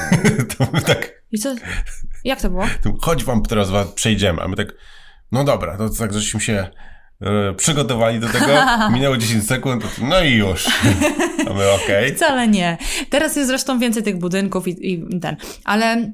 [0.58, 1.54] to tak, i co,
[2.24, 2.64] jak to było?
[3.02, 4.68] chodź wam teraz was przejdziemy, a my tak,
[5.32, 6.68] no dobra, to tak żeśmy się
[7.20, 8.46] e, przygotowali do tego,
[8.94, 10.66] minęło 10 sekund, no i już.
[11.50, 12.14] A my okej.
[12.14, 12.78] Wcale nie.
[13.10, 16.12] Teraz jest zresztą więcej tych budynków i, i ten, ale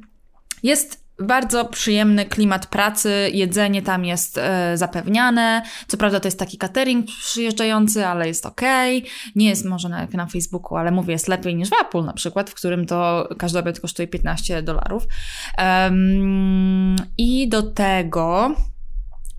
[0.62, 5.62] jest bardzo przyjemny klimat pracy, jedzenie tam jest e, zapewniane.
[5.86, 9.04] Co prawda to jest taki catering przyjeżdżający, ale jest okej.
[9.36, 12.12] Nie jest może na, jak na Facebooku, ale mówię, jest lepiej niż w Apple na
[12.12, 15.06] przykład, w którym to każdy obiad kosztuje 15 dolarów.
[15.58, 18.54] Em, I do tego...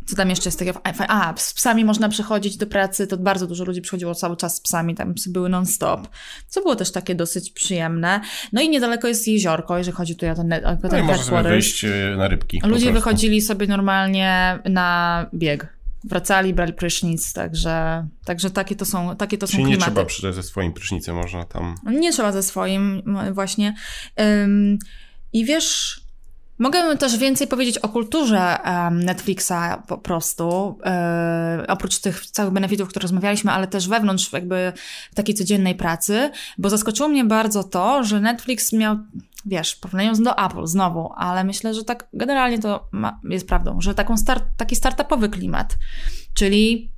[0.06, 0.82] Co tam jeszcze jest takiego?
[1.08, 4.62] A, z psami można przychodzić do pracy, to bardzo dużo ludzi przychodziło cały czas z
[4.62, 6.08] psami, tam psy były non-stop,
[6.48, 8.22] co było też takie dosyć przyjemne.
[8.54, 11.08] No i niedaleko jest jeziorko, jeżeli chodzi tutaj o ten, o No ten można sobie
[11.18, 11.50] headquarters.
[11.54, 12.62] wyjść e, na rybki.
[12.66, 15.74] Ludzie wychodzili sobie normalnie na bieg.
[16.04, 19.92] Wracali, brali prysznic, także, także takie to są, takie to są Czyli nie klimaty.
[19.92, 21.76] trzeba przyjść ze swoim prysznicem, można tam...
[21.86, 23.76] Nie trzeba ze swoim właśnie.
[24.22, 24.80] Ym,
[25.34, 26.02] I wiesz,
[26.64, 28.58] mogę też więcej powiedzieć o kulturze
[28.92, 30.78] Netflixa po prostu.
[30.86, 34.74] e, oprócz tych całych benefitów, o których rozmawialiśmy, ale też wewnątrz jakby
[35.16, 38.98] takiej codziennej pracy, bo zaskoczyło mnie bardzo to, że Netflix miał
[39.46, 43.96] Wiesz, porównując do Apple znowu, ale myślę, że tak generalnie to ma, jest prawdą, że
[43.96, 45.76] taką start, taki startupowy klimat,
[46.34, 46.93] czyli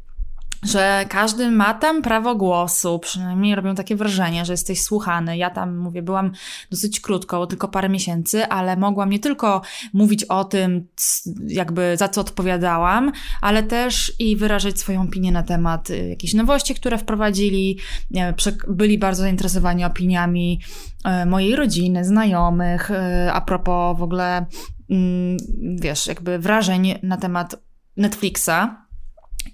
[0.65, 5.37] że każdy ma tam prawo głosu, przynajmniej robią takie wrażenie, że jesteś słuchany.
[5.37, 6.31] Ja tam, mówię, byłam
[6.71, 9.61] dosyć krótko, tylko parę miesięcy, ale mogłam nie tylko
[9.93, 10.87] mówić o tym,
[11.47, 16.75] jakby za co odpowiadałam, ale też i wyrażać swoją opinię na temat y, jakichś nowości,
[16.75, 17.79] które wprowadzili.
[18.67, 20.59] Byli bardzo zainteresowani opiniami
[21.03, 24.45] e, mojej rodziny, znajomych, e, a propos w ogóle,
[24.89, 25.37] mm,
[25.81, 27.55] wiesz, jakby wrażeń na temat
[27.97, 28.84] Netflixa.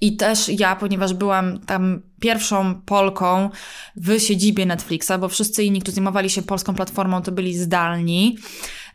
[0.01, 3.49] I też ja, ponieważ byłam tam pierwszą Polką
[3.95, 8.37] w siedzibie Netflixa, bo wszyscy inni, którzy zajmowali się polską platformą, to byli zdalni,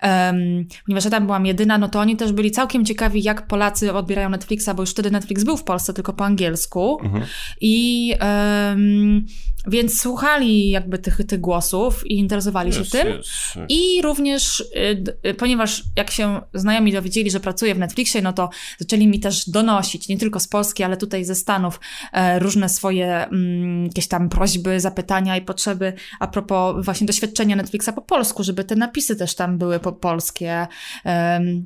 [0.03, 3.93] um, ponieważ ja tam byłam jedyna, no to oni też byli całkiem ciekawi, jak Polacy
[3.93, 6.99] odbierają Netflixa, bo już wtedy Netflix był w Polsce tylko po angielsku.
[7.03, 7.25] Mhm.
[7.61, 9.27] I um,
[9.67, 13.07] więc słuchali jakby tych, tych głosów i interesowali się Jest, tym.
[13.07, 13.71] jest, jest.
[13.71, 18.51] I również, y, y, ponieważ jak się znajomi dowiedzieli, że pracuję w Netflixie, no to
[18.79, 21.81] zaczęli mi też donosić, nie tylko z Polski, ale tutaj ze Stanów,
[22.13, 27.89] e, różne swoje mm, jakieś tam prośby, zapytania i potrzeby a propos właśnie doświadczenia Netflixa
[27.95, 30.67] po polsku, żeby te napisy też tam były po polskie.
[31.05, 31.65] em,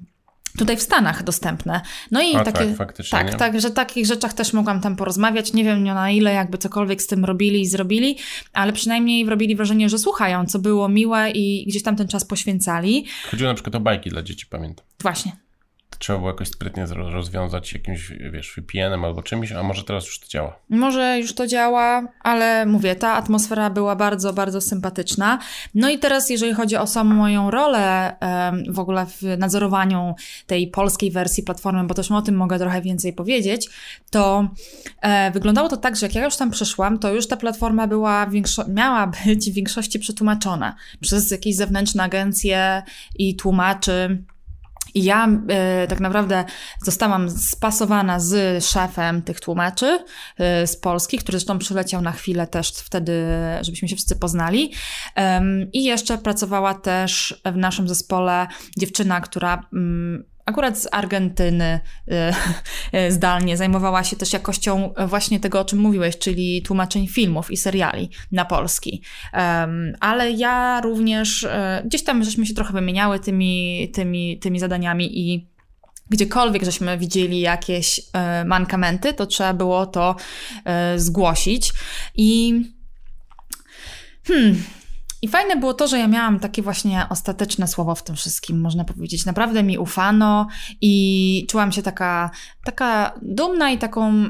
[0.58, 1.80] Tutaj w Stanach dostępne.
[2.10, 2.66] No i A, takie.
[2.66, 3.38] tak, faktycznie, tak, nie?
[3.38, 5.52] tak, że takich rzeczach też mogłam tam porozmawiać.
[5.52, 8.18] Nie wiem na ile jakby cokolwiek z tym robili i zrobili,
[8.52, 13.06] ale przynajmniej robili wrażenie, że słuchają, co było miłe i gdzieś tam ten czas poświęcali.
[13.30, 14.86] Chodziło na przykład o bajki dla dzieci, pamiętam.
[15.02, 15.32] Właśnie.
[16.00, 20.26] Trzeba było jakoś sprytnie rozwiązać jakimś, wiesz, VPN-em albo czymś, a może teraz już to
[20.28, 20.58] działa.
[20.68, 25.38] Może już to działa, ale mówię, ta atmosfera była bardzo, bardzo sympatyczna.
[25.74, 28.16] No i teraz, jeżeli chodzi o samą moją rolę
[28.68, 30.14] w ogóle w nadzorowaniu
[30.46, 33.70] tej polskiej wersji platformy, bo też o tym mogę trochę więcej powiedzieć,
[34.10, 34.48] to
[35.00, 38.26] e, wyglądało to tak, że jak ja już tam przyszłam, to już ta platforma była
[38.26, 42.82] większo- miała być w większości przetłumaczona przez jakieś zewnętrzne agencje
[43.18, 44.22] i tłumaczy.
[44.94, 46.44] I ja e, tak naprawdę
[46.82, 50.04] zostałam spasowana z szefem tych tłumaczy
[50.38, 53.24] e, z Polski, który zresztą przyleciał na chwilę też wtedy,
[53.60, 54.72] żebyśmy się wszyscy poznali.
[55.14, 58.46] Em, I jeszcze pracowała też w naszym zespole
[58.78, 62.34] dziewczyna, która mm, akurat z Argentyny e,
[62.92, 67.56] e, zdalnie zajmowała się też jakością właśnie tego, o czym mówiłeś, czyli tłumaczeń filmów i
[67.56, 69.02] seriali na polski.
[70.00, 75.50] Ale ja również e, gdzieś tam żeśmy się trochę wymieniały tymi, tymi, tymi zadaniami i
[76.10, 80.16] gdziekolwiek żeśmy widzieli jakieś e, mankamenty, to trzeba było to
[80.64, 81.72] e, zgłosić.
[82.14, 82.62] I
[84.26, 84.62] hmm,
[85.22, 88.84] i fajne było to, że ja miałam takie właśnie ostateczne słowo w tym wszystkim, można
[88.84, 89.26] powiedzieć.
[89.26, 90.46] Naprawdę mi ufano
[90.80, 92.30] i czułam się taka,
[92.64, 94.24] taka dumna i taką,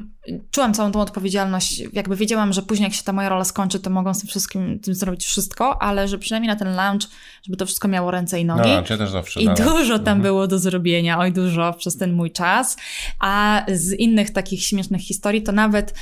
[0.50, 1.83] czułam całą tą odpowiedzialność.
[1.92, 4.81] Jakby wiedziałam, że później jak się ta moja rola skończy, to mogą z tym wszystkim
[4.81, 7.03] tym zrobić wszystko, ale że przynajmniej na ten lunch,
[7.42, 8.61] żeby to wszystko miało ręce i nogi.
[8.62, 9.40] No, ja też zawsze.
[9.40, 10.22] I dużo tam Mhm.
[10.22, 12.76] było do zrobienia, oj dużo przez ten mój czas.
[13.20, 15.94] A z innych takich śmiesznych historii to nawet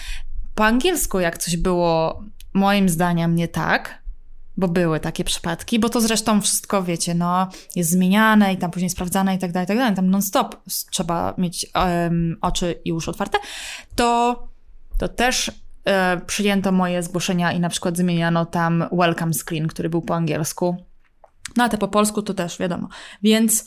[0.54, 2.22] po angielsku, jak coś było
[2.54, 4.02] moim zdaniem nie tak,
[4.58, 8.90] bo były takie przypadki, bo to zresztą wszystko, wiecie, no, jest zmieniane i tam później
[8.90, 10.56] sprawdzane i tak dalej, i tak dalej, tam non-stop
[10.90, 13.38] trzeba mieć em, oczy i uszy otwarte,
[13.96, 14.42] to,
[14.98, 15.50] to też
[15.84, 20.76] e, przyjęto moje zgłoszenia i na przykład zmieniano tam welcome screen, który był po angielsku.
[21.56, 22.88] No a te po polsku to też wiadomo.
[23.22, 23.64] Więc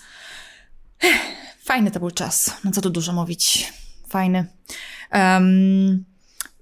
[1.04, 1.22] ech,
[1.64, 2.58] fajny to był czas.
[2.64, 3.74] No co tu dużo mówić.
[4.10, 4.46] Fajny.
[5.12, 6.06] Em,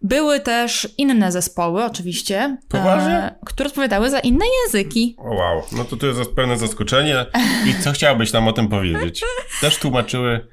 [0.02, 5.16] były też inne zespoły, oczywiście, e, które odpowiadały za inne języki.
[5.18, 7.26] O, wow, no to tu jest pełne zaskoczenie.
[7.68, 9.24] I co chciałabyś nam o tym powiedzieć?
[9.62, 10.48] Też tłumaczyły.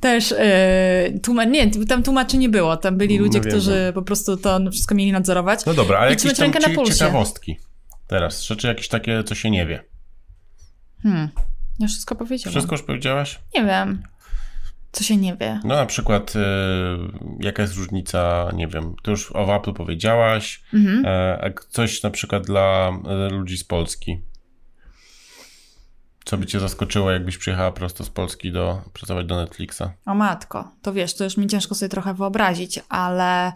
[0.00, 2.76] Też e, tłuma- nie, tam tłumaczy nie było.
[2.76, 5.64] Tam byli No ludzie, wiem, którzy po prostu to wszystko mieli nadzorować.
[5.66, 7.58] No dobra, ale I jakieś tam cie- ciekawostki.
[8.06, 9.84] Teraz, rzeczy jakieś takie, co się nie wie.
[11.02, 11.28] Hmm.
[11.78, 12.52] Ja wszystko powiedziałam.
[12.52, 13.38] Wszystko już powiedziałaś?
[13.54, 14.02] Nie wiem.
[14.92, 15.60] Co się nie wie.
[15.64, 16.38] No na przykład, y,
[17.40, 21.06] jaka jest różnica, nie wiem, to już o Apple powiedziałaś, Mhm.
[21.06, 24.20] e, a coś na przykład dla e, ludzi z Polski.
[26.24, 29.82] Co by cię zaskoczyło, jakbyś przyjechała prosto z Polski do pracować do Netflixa?
[30.06, 33.52] O matko, to wiesz, to już mi ciężko sobie trochę wyobrazić, ale.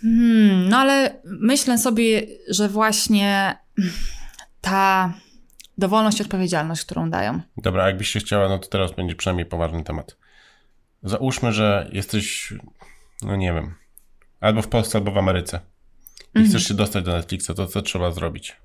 [0.00, 3.58] Hmm, no ale myślę sobie, że właśnie
[4.60, 5.12] ta
[5.78, 7.40] dowolność i odpowiedzialność, którą dają.
[7.56, 10.16] Dobra, jakbyś się chciała, no to teraz będzie przynajmniej poważny temat.
[11.02, 12.54] Załóżmy, że jesteś,
[13.22, 13.74] no nie wiem,
[14.40, 15.60] albo w Polsce, albo w Ameryce
[16.20, 16.46] i Mhm.
[16.50, 18.56] chcesz się dostać do Netflixa, to co trzeba zrobić?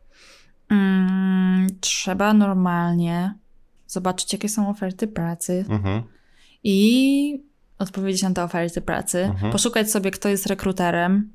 [0.70, 3.34] Mm, trzeba normalnie
[3.88, 6.04] zobaczyć, jakie są oferty pracy Mhm.
[6.64, 7.44] i
[7.80, 9.20] odpowiedzieć na te oferty pracy.
[9.20, 9.52] Mhm.
[9.52, 11.30] Poszukać sobie, kto jest rekruterem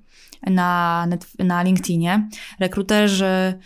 [0.47, 1.07] na,
[1.39, 2.29] na LinkedInie.
[2.61, 3.59] Rekruterzy,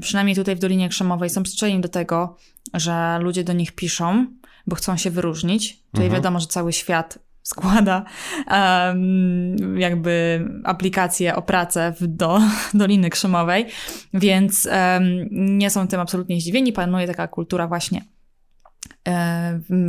[0.00, 2.36] przynajmniej tutaj w Dolinie Krzemowej, są przyzwyczajeni do tego,
[2.74, 4.26] że ludzie do nich piszą,
[4.66, 5.72] bo chcą się wyróżnić.
[5.92, 6.22] Tutaj Mhm.
[6.22, 8.04] wiadomo, że cały świat składa
[8.48, 12.40] em, jakby aplikacje o pracę w do
[12.74, 13.66] Doliny Krzemowej,
[14.14, 16.72] więc em, nie są tym absolutnie zdziwieni.
[16.72, 18.04] Panuje taka kultura właśnie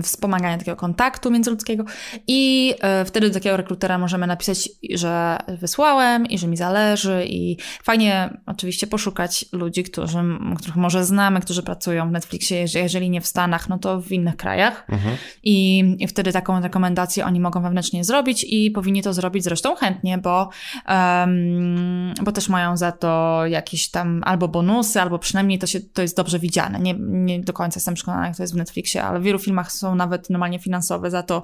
[0.03, 1.83] wspomagania takiego kontaktu międzyludzkiego
[2.27, 7.57] i e, wtedy do takiego rekrutera możemy napisać, że wysłałem i że mi zależy i
[7.83, 10.17] fajnie oczywiście poszukać ludzi, którzy,
[10.57, 14.35] których może znamy, którzy pracują w Netflixie, jeżeli nie w Stanach, no to w innych
[14.35, 15.15] krajach mhm.
[15.43, 20.17] I, I, wtedy taką rekomendację oni mogą wewnętrznie zrobić i powinni to zrobić zresztą chętnie,
[20.17, 20.49] bo,
[20.87, 26.01] um, bo też mają za to jakieś tam albo bonusy, albo przynajmniej to, się, to
[26.01, 26.79] jest dobrze widziane.
[26.79, 29.71] Nie, nie do końca jestem przekonana, jak to jest w Netflixie, ale w wielu filmach
[29.71, 31.43] są nawet normalnie finansowe za to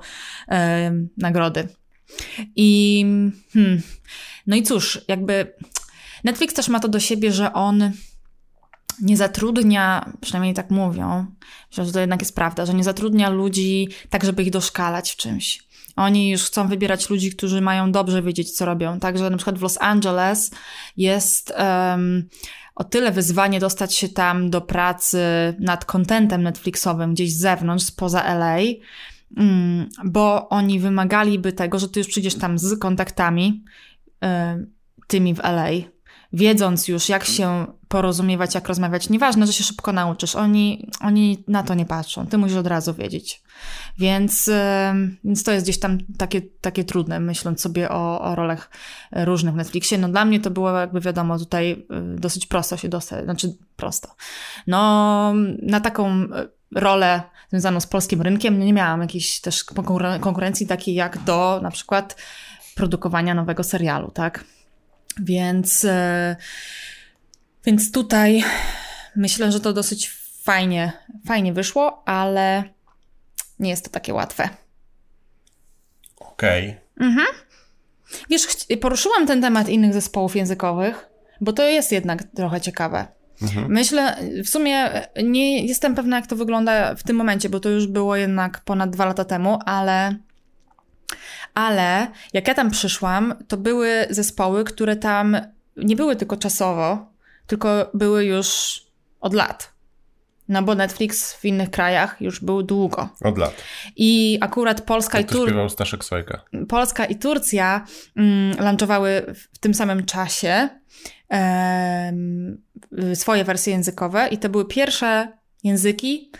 [1.17, 1.67] nagrody.
[2.55, 3.05] I
[3.53, 3.81] hmm,
[4.47, 5.53] no i cóż, jakby
[6.23, 7.91] Netflix też ma to do siebie, że on
[9.01, 11.25] nie zatrudnia, przynajmniej tak mówią,
[11.71, 15.63] że to jednak jest prawda, że nie zatrudnia ludzi tak, żeby ich doszkalać w czymś.
[15.95, 18.99] Oni już chcą wybierać ludzi, którzy mają dobrze wiedzieć, co robią.
[18.99, 20.51] Także na przykład w Los Angeles
[20.97, 22.29] jest um,
[22.75, 25.19] o tyle wyzwanie dostać się tam do pracy
[25.59, 28.57] nad kontentem Netflixowym gdzieś z zewnątrz, spoza LA,
[29.37, 33.63] um, bo oni wymagaliby tego, że ty już przyjdziesz tam z kontaktami
[34.21, 34.71] um,
[35.07, 35.69] tymi w LA,
[36.33, 39.09] wiedząc już, jak się porozumiewać, jak rozmawiać.
[39.09, 40.35] Nieważne, że się szybko nauczysz.
[40.35, 42.27] Oni, oni na to nie patrzą.
[42.27, 43.41] Ty musisz od razu wiedzieć.
[43.97, 44.49] Więc,
[45.23, 48.69] więc to jest gdzieś tam takie, takie trudne, myśląc sobie o, o rolach
[49.11, 49.97] różnych w Netflixie.
[49.97, 54.15] No dla mnie to było jakby wiadomo tutaj y, dosyć prosto się dostać, znaczy prosto.
[54.67, 56.27] No na taką y,
[56.75, 59.63] rolę związaną z polskim rynkiem nie miałam jakiejś też
[60.21, 62.15] konkurencji takiej jak do na przykład
[62.75, 64.43] produkowania nowego serialu, tak?
[65.19, 66.35] Więc, y,
[67.65, 68.43] więc tutaj
[69.15, 70.09] myślę, że to dosyć
[70.43, 70.91] fajnie,
[71.25, 72.63] fajnie wyszło, ale
[73.59, 74.49] nie jest to takie łatwe.
[76.19, 76.69] Okej.
[76.69, 77.07] Okay.
[77.07, 77.27] Mhm.
[78.29, 78.47] Wiesz,
[78.81, 81.09] poruszyłam ten temat innych zespołów językowych,
[81.41, 83.07] bo to jest jednak trochę ciekawe.
[83.41, 83.71] Mhm.
[83.71, 84.89] Myślę, w sumie
[85.23, 88.89] nie jestem pewna, jak to wygląda w tym momencie, bo to już było jednak ponad
[88.89, 90.15] dwa lata temu, ale,
[91.53, 95.37] ale jak ja tam przyszłam, to były zespoły, które tam
[95.77, 97.11] nie były tylko czasowo,
[97.47, 98.81] tylko były już
[99.21, 99.71] od lat.
[100.47, 103.09] No bo Netflix w innych krajach już był długo.
[103.23, 103.63] Od lat.
[103.95, 105.69] I akurat Polska i Turcja.
[105.69, 106.41] Staszek Sojka.
[106.69, 107.85] Polska i Turcja
[108.15, 110.69] mm, launchowały w tym samym czasie
[113.13, 116.31] swoje wersje językowe i to były pierwsze języki,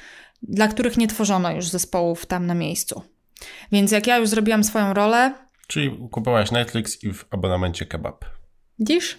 [0.42, 3.04] dla których nie tworzono już zespołów tam na miejscu.
[3.72, 5.34] Więc jak ja już zrobiłam swoją rolę.
[5.68, 8.26] Czyli kupowałaś Netflix i w abonamencie kebab.
[8.80, 9.18] Dziś?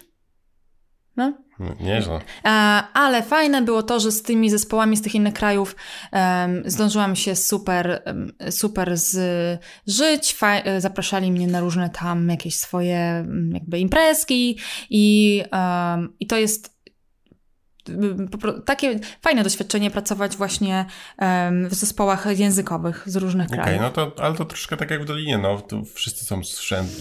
[1.15, 1.33] No.
[1.79, 2.21] Nieźle.
[2.45, 2.49] E,
[2.93, 5.75] ale fajne było to, że z tymi zespołami z tych innych krajów
[6.11, 8.03] um, zdążyłam się super,
[8.49, 10.33] super zżyć.
[10.33, 14.59] Faj, zapraszali mnie na różne tam jakieś swoje jakby imprezki
[14.89, 16.72] i, um, i to jest
[18.65, 20.85] takie fajne doświadczenie pracować właśnie
[21.69, 23.81] w zespołach językowych z różnych okay, krajów.
[23.81, 26.41] no to, ale to troszkę tak jak w Dolinie, no, tu wszyscy są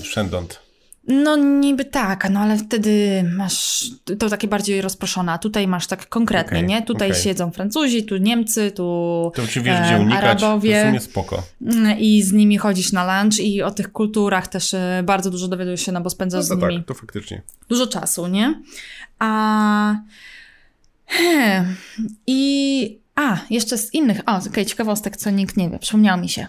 [0.03, 0.73] szędąt.
[1.09, 3.85] No niby tak, no ale wtedy masz
[4.19, 6.83] to takie bardziej rozproszone, a tutaj masz tak konkretnie, okay, nie?
[6.83, 7.23] Tutaj okay.
[7.23, 10.81] siedzą Francuzi, tu Niemcy, tu to wiesz, gdzie unikać, Arabowie.
[10.81, 11.43] To w sumie spoko.
[11.63, 15.49] Mm, I z nimi chodzisz na lunch i o tych kulturach też e, bardzo dużo
[15.49, 17.43] dowiadujesz się, no bo spędzasz no z nimi tak, to faktycznie.
[17.69, 18.63] dużo czasu, nie?
[19.19, 19.95] A...
[21.13, 21.65] He.
[22.27, 23.03] I...
[23.15, 26.47] A, jeszcze z innych, o, okej, okay, ciekawostek, co nikt nie wie, przypomniało mi się.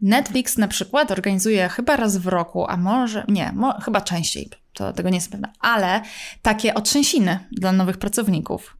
[0.00, 4.92] Netflix na przykład organizuje chyba raz w roku, a może nie, mo, chyba częściej, to
[4.92, 6.02] tego nie jestem pewna, ale
[6.42, 8.76] takie otrzęsiny dla nowych pracowników.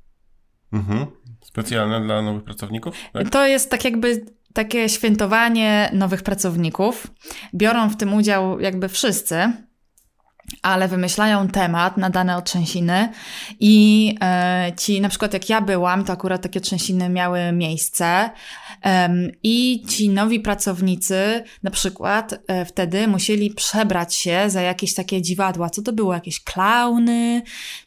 [0.73, 1.07] Mhm.
[1.45, 2.95] Specjalne dla nowych pracowników?
[3.13, 3.31] Tak?
[3.31, 7.07] To jest tak jakby takie świętowanie nowych pracowników.
[7.55, 9.53] Biorą w tym udział jakby wszyscy
[10.63, 13.09] ale wymyślają temat na dane otrzęsiny
[13.61, 18.31] i e, ci, na przykład jak ja byłam, to akurat takie trzęsiny miały miejsce
[19.43, 25.71] i ci nowi pracownicy na przykład e, wtedy musieli przebrać się za jakieś takie dziwadła.
[25.71, 26.15] Co to było?
[26.15, 27.43] Jakieś klauny,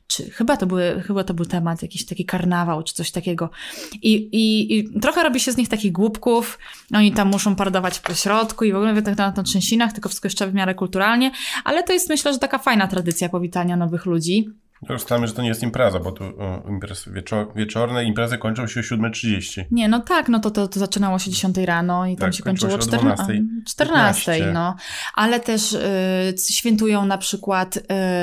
[0.08, 3.50] czy chyba to, były, chyba to był temat, jakiś taki karnawał, czy coś takiego.
[3.94, 6.60] I, i, i trochę robi się z nich takich głupków,
[6.94, 10.26] oni tam muszą paradować po środku i w ogóle tak na, na trzęsinach, tylko wszystko
[10.26, 11.32] jeszcze w miarę kulturalnie,
[11.64, 14.50] ale to jest myślę, że taka fajna tradycja powitania nowych ludzi.
[14.96, 16.24] Ustalmy, że to nie jest impreza, bo tu
[16.70, 19.66] imprezy wieczor wieczorne imprezy kończą się o 7.30.
[19.72, 22.44] Nie, no tak, no to, to, to zaczynało się 10 rano i tam tak, się
[22.44, 24.76] kończyło o 14, 14 no.
[25.16, 27.82] Ale też y, świętują na przykład y,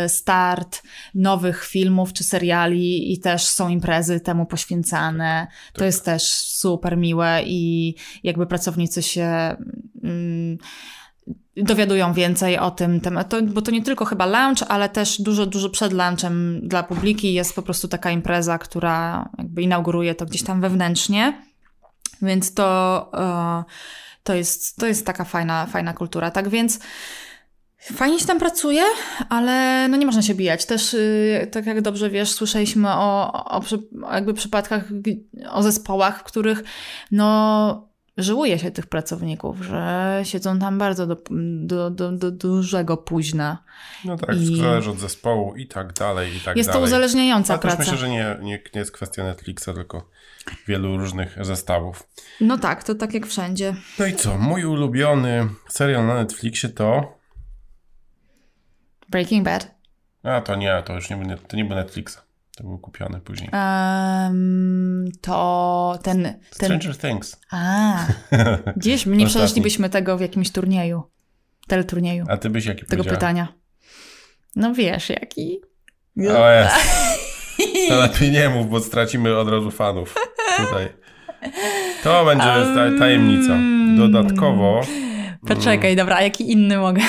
[0.08, 0.82] start
[1.14, 5.46] nowych filmów czy seriali i też są imprezy temu poświęcane.
[5.50, 5.78] Tak.
[5.78, 9.56] To jest też super miłe i jakby pracownicy się...
[10.04, 10.58] Y,
[11.56, 15.70] dowiadują więcej o tym tematu, bo to nie tylko chyba lunch, ale też dużo, dużo
[15.70, 20.60] przed lunchem dla publiki jest po prostu taka impreza, która jakby inauguruje to gdzieś tam
[20.60, 21.42] wewnętrznie.
[22.22, 23.64] Więc to, e,
[24.22, 26.30] to, jest, to jest taka fajna, fajna kultura.
[26.30, 26.80] Tak więc
[27.80, 28.82] fajnie się tam pracuje,
[29.28, 30.66] ale no nie można się bijać.
[30.66, 33.62] Też, y, tak jak dobrze wiesz, słyszeliśmy o, o,
[34.06, 34.84] o jakby przypadkach,
[35.50, 36.62] o zespołach, w których
[37.10, 37.89] no
[38.22, 41.16] żyłuje się tych pracowników, że siedzą tam bardzo do,
[41.60, 43.62] do, do, do dużego późna.
[44.04, 46.82] No tak, I- zależy od zespołu i tak dalej, i tak jest dalej.
[46.82, 47.78] to uzależniająca A też praca.
[47.78, 50.10] myślę, że nie, nie, nie jest kwestia Netflixa, tylko
[50.68, 52.08] wielu różnych zestawów.
[52.40, 53.74] No tak, to tak jak wszędzie.
[53.98, 54.38] No i co?
[54.38, 57.18] Mój ulubiony serial na Netflixie to...
[59.08, 59.74] Breaking Bad.
[60.22, 62.16] A, to nie, to już nie, był to nie był Netflixa.
[62.56, 63.50] To był kupiony później.
[63.52, 66.22] Em, to ten...
[66.22, 66.40] ten...
[66.50, 67.36] Stranger Things.
[67.50, 67.96] A,
[68.76, 69.26] gdzieś nie Ostatni.
[69.26, 71.02] przeżylibyśmy tego w jakimś turnieju,
[71.66, 73.48] teleturnieju, A ty byś jaki tego pytania.
[74.56, 75.60] No wiesz, jaki?
[76.18, 76.74] O jest.
[77.88, 80.14] To lepiej nie mów, bo stracimy od razu fanów
[80.56, 80.88] tutaj.
[82.02, 83.58] To będzie ta- tajemnica.
[83.96, 84.80] Dodatkowo...
[85.48, 87.02] Poczekaj, dobra, a jaki inny mogę?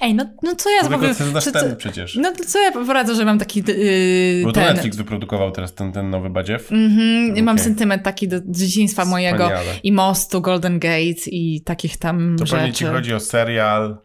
[0.00, 1.14] Ej, no, no co ja Dlatego powiem?
[1.16, 2.16] to jest nasz co, co, ten przecież.
[2.16, 4.74] no to co ja poradzę, że mam taki yy, Bo to ten...
[4.74, 6.72] Netflix wyprodukował teraz ten, ten nowy badziew.
[6.72, 7.64] Mhm, Mam Okej.
[7.64, 9.70] sentyment taki do dzieciństwa mojego Wspaniale.
[9.82, 12.78] i mostu Golden Gate i takich tam To pewnie rzeczy.
[12.78, 13.98] ci chodzi o serial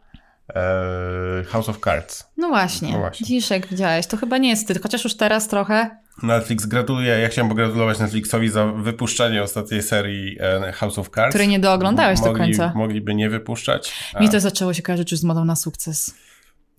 [0.55, 2.27] e, House of Cards.
[2.37, 3.25] No właśnie, No właśnie.
[3.27, 5.89] widzisz jak widziałeś, to chyba nie jest wstyd, chociaż już teraz trochę.
[6.23, 7.19] Netflix gratuluję.
[7.19, 11.29] Ja chciałem pogratulować Netflixowi za wypuszczenie ostatniej serii e, House of Cards.
[11.29, 12.71] Której nie dooglądałeś do Mogli- końca.
[12.75, 13.93] Mogliby nie wypuszczać.
[14.13, 16.15] A, Mi to zaczęło się kojarzyć już z modą na sukces.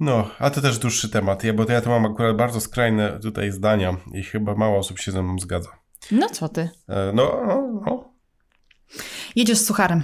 [0.00, 3.18] No, a to też dłuższy temat, ja, bo to ja to mam akurat bardzo skrajne
[3.22, 5.68] tutaj zdania i chyba mało osób się ze mną zgadza.
[6.10, 6.70] No co ty?
[6.88, 8.10] E, no, no, no.
[9.36, 10.02] Jedziesz z sucharem.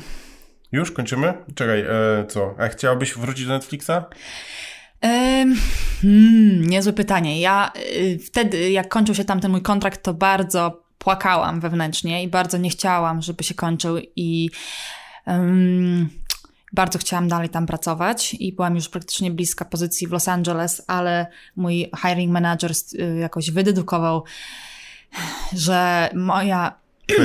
[0.73, 1.35] Już kończymy?
[1.55, 1.87] Czekaj, e,
[2.29, 2.55] co?
[2.59, 3.91] A chciałabyś wrócić do Netflixa?
[6.03, 7.41] Hmm, niezłe pytanie.
[7.41, 12.59] Ja y, wtedy, jak kończył się tamten mój kontrakt, to bardzo płakałam wewnętrznie i bardzo
[12.59, 14.51] nie chciałam, żeby się kończył i
[15.29, 16.11] ym,
[16.73, 21.27] bardzo chciałam dalej tam pracować i byłam już praktycznie bliska pozycji w Los Angeles, ale
[21.57, 24.25] mój hiring manager y, jakoś wydedukował,
[25.53, 26.79] że moja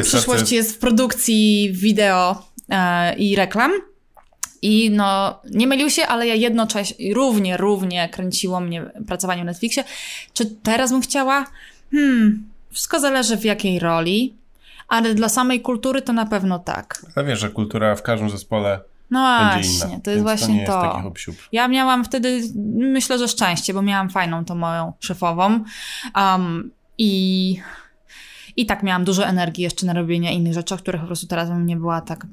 [0.04, 3.72] przyszłość jest w produkcji wideo e, i reklam.
[4.62, 9.84] I no, nie mylił się, ale ja jednocześnie równie, równie kręciło mnie pracowanie w Netflixie.
[10.34, 11.46] Czy teraz bym chciała?
[11.92, 14.34] Hmm, wszystko zależy w jakiej roli,
[14.88, 17.06] ale dla samej kultury to na pewno tak.
[17.16, 18.80] Ale wiesz, że kultura w każdym zespole
[19.12, 20.00] No właśnie, inna.
[20.04, 21.02] to jest właśnie to.
[21.16, 21.32] Jest to.
[21.52, 22.42] Ja miałam wtedy,
[22.76, 25.64] myślę, że szczęście, bo miałam fajną tą moją szefową.
[26.16, 27.62] Um, I
[28.62, 31.50] i tak miałam dużo energii jeszcze na robienie innych rzeczy, o których po prostu teraz
[31.50, 32.28] bym nie była tak,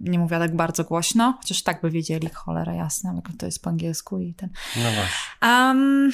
[0.00, 3.70] nie mówiła tak bardzo głośno, chociaż tak by wiedzieli, cholera jasna, jak to jest po
[3.70, 4.48] angielsku i ten.
[4.76, 5.06] No właśnie.
[5.42, 6.12] Um,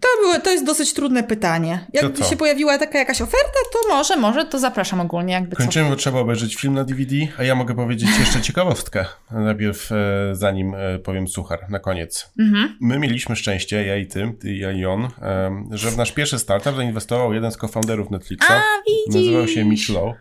[0.00, 1.86] to, było, to jest dosyć trudne pytanie.
[1.92, 5.62] Jakby się pojawiła taka jakaś oferta, to może, może, to zapraszam ogólnie, jakby co.
[5.62, 9.04] Kończymy, bo trzeba obejrzeć film na DVD, a ja mogę powiedzieć jeszcze ciekawostkę.
[9.30, 9.96] Najpierw, e,
[10.32, 12.32] zanim e, powiem suchar, na koniec.
[12.38, 12.76] Mhm.
[12.80, 16.38] My mieliśmy szczęście, ja i ty, ty ja i on, em, że w nasz pierwszy
[16.38, 18.50] startup zainwestował jeden z co-founderów Netflixa.
[18.50, 19.14] A, widzisz.
[19.14, 20.14] Nazywał się Mitch Lowe.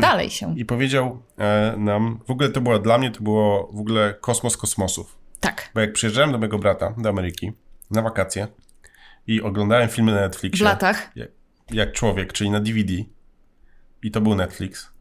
[0.00, 0.54] Dalej się.
[0.56, 4.56] I powiedział e, nam, w ogóle to było dla mnie, to było w ogóle kosmos
[4.56, 5.16] kosmosów.
[5.40, 7.52] Tak, Bo jak przyjeżdżałem do mojego brata do Ameryki
[7.90, 8.48] na wakacje
[9.26, 11.10] i oglądałem filmy na w Netflixie, latach.
[11.16, 11.28] jak,
[11.70, 12.92] jak człowiek, czyli na DVD,
[14.02, 14.92] i to był Netflix,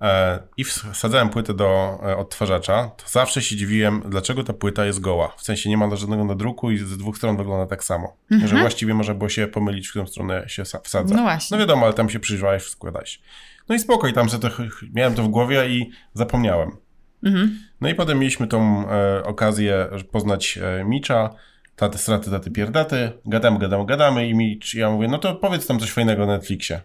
[0.00, 5.00] e, i wsadzałem płytę do e, odtwarzacza, to zawsze się dziwiłem, dlaczego ta płyta jest
[5.00, 5.34] goła.
[5.36, 8.16] W sensie nie ma żadnego nadruku i z dwóch stron wygląda tak samo.
[8.30, 11.14] Że właściwie można było się pomylić, w którą stronę się sa- wsadza.
[11.14, 11.56] No właśnie.
[11.56, 13.20] No wiadomo, ale tam się przyjrzałeś, składałeś.
[13.68, 14.62] No i spoko, i tam sobie to,
[14.92, 16.76] miałem to w głowie i zapomniałem.
[17.24, 17.58] Mhm.
[17.80, 21.30] No i potem mieliśmy tą e, okazję poznać e, Micza,
[21.76, 25.78] taty straty, taty pierdaty, gadamy, gadamy, gadamy i Micz, ja mówię, no to powiedz tam
[25.78, 26.80] coś fajnego na Netflixie.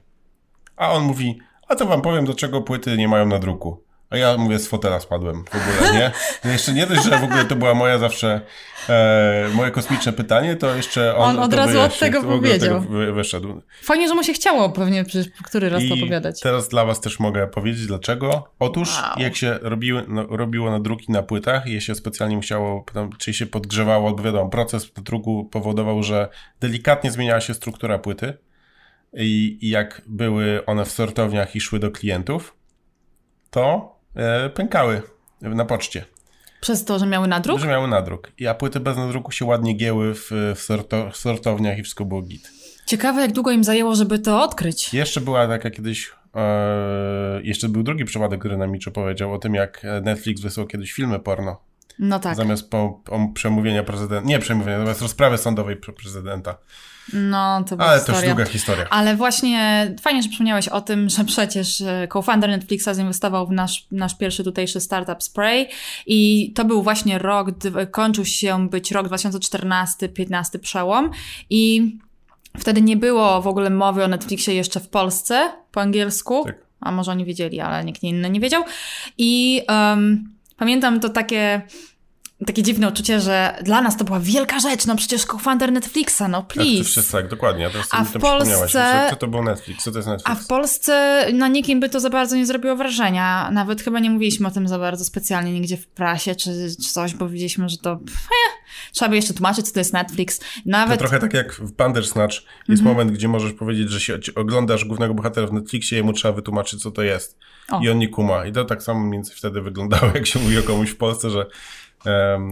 [0.75, 3.86] A on mówi, a to wam powiem, dlaczego płyty nie mają nadruku.
[4.09, 6.11] A ja mówię, z fotela spadłem w ogóle, nie?
[6.45, 8.41] No jeszcze nie dość, że w ogóle to była moja zawsze
[8.89, 12.25] e, moje kosmiczne pytanie, to jeszcze on, On od to razu od wyjaśnił, tego w
[12.25, 12.81] ogóle powiedział.
[12.81, 13.61] tego wy- wyszedł.
[13.83, 16.41] Fajnie, że mu się chciało pewnie przecież który raz to I opowiadać.
[16.41, 18.49] teraz dla was też mogę powiedzieć dlaczego.
[18.59, 19.13] Otóż Wow.
[19.17, 23.33] jak się robiły, no, robiło nadruki na płytach i je się specjalnie musiało, tam, czy
[23.33, 26.29] się podgrzewało, bo wiadomo, proces nadruku powodował, że
[26.59, 28.37] delikatnie zmieniała się struktura płyty
[29.13, 32.53] i, i jak były one w sortowniach i szły do klientów,
[33.49, 33.96] to
[34.53, 35.01] pękały
[35.41, 36.05] na poczcie,
[36.61, 37.59] Przez to, że miały nadruk?
[37.59, 38.31] że miały nadruk.
[38.37, 42.05] I, a płyty bez nadruku się ładnie gieły w, w, sorto, w sortowniach i wszystko
[42.05, 42.51] było git.
[42.85, 44.93] Ciekawe, jak długo im zajęło, żeby to odkryć.
[44.93, 49.55] Jeszcze była taka kiedyś, e, jeszcze był drugi przypadek, który nam Miczo powiedział o tym,
[49.55, 51.61] jak Netflix wysłał kiedyś filmy porno
[51.99, 52.35] No tak.
[52.35, 56.57] Zamiast po, po przemówienia prezydenta, nie przemówienia, zamiast rozprawy sądowej pre- prezydenta.
[57.13, 58.35] No, to była Ale to już historia.
[58.35, 58.85] długa historia.
[58.89, 63.87] Ale właśnie fajnie, że przypomniałeś o tym, że przecież e, co-founder Netflixa zainwestował w nasz,
[63.91, 65.67] nasz pierwszy tutejszy startup Spray
[66.07, 67.47] i to był właśnie rok,
[67.91, 71.11] kończył się być rok 2014-15 przełom
[71.49, 71.95] i
[72.59, 76.43] wtedy nie było w ogóle mowy o Netflixie jeszcze w Polsce po angielsku.
[76.45, 76.55] Tak.
[76.79, 78.63] A może oni wiedzieli, ale nikt inny nie wiedział.
[79.17, 81.61] I em, pamiętam to takie
[82.45, 86.41] takie dziwne uczucie, że dla nas to była wielka rzecz, no przecież co-founder Netflixa, no
[86.41, 86.83] Tak, to please.
[86.83, 87.69] wszyscy, tak, dokładnie.
[87.69, 88.19] Teraz A w to.
[88.19, 89.83] Polsce- Co, to był Netflix?
[89.83, 90.31] Co to jest Netflix?
[90.31, 93.49] A w Polsce na nikim by to za bardzo nie zrobiło wrażenia.
[93.51, 96.49] Nawet chyba nie mówiliśmy o tym za bardzo specjalnie nigdzie w prasie czy,
[96.85, 99.93] czy coś, bo widzieliśmy, że to pff, eh, trzeba by jeszcze tłumaczyć, co to jest
[99.93, 100.39] Netflix.
[100.39, 102.35] To Nawet trochę tak jak w Bandersnatch
[102.67, 102.83] jest Mhm.
[102.97, 106.81] moment, gdzie możesz powiedzieć, że się oglądasz głównego bohatera w Netflixie i mu trzeba wytłumaczyć,
[106.81, 107.37] co to jest.
[107.71, 107.79] O.
[107.79, 108.45] I on nie kuma.
[108.45, 111.45] I to tak samo więcej wtedy wyglądało, jak się mówi o komuś w Polsce, że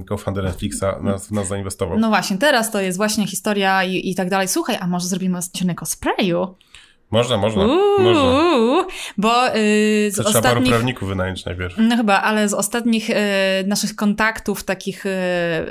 [0.10, 2.00] co-founder Netflixa nas, nas zainwestował.
[2.00, 4.48] No właśnie, teraz to jest właśnie historia i, i tak dalej.
[4.48, 6.56] Słuchaj, a może zrobimy odcinek o sprayu?
[7.12, 7.68] Można, można,
[8.00, 8.24] można.
[8.24, 8.86] Uuu,
[9.18, 10.70] bo yy, z To trzeba paru ostatnich...
[10.70, 11.76] prawników wynająć najpierw.
[11.78, 15.66] No chyba, ale z ostatnich e, naszych kontaktów, takich e,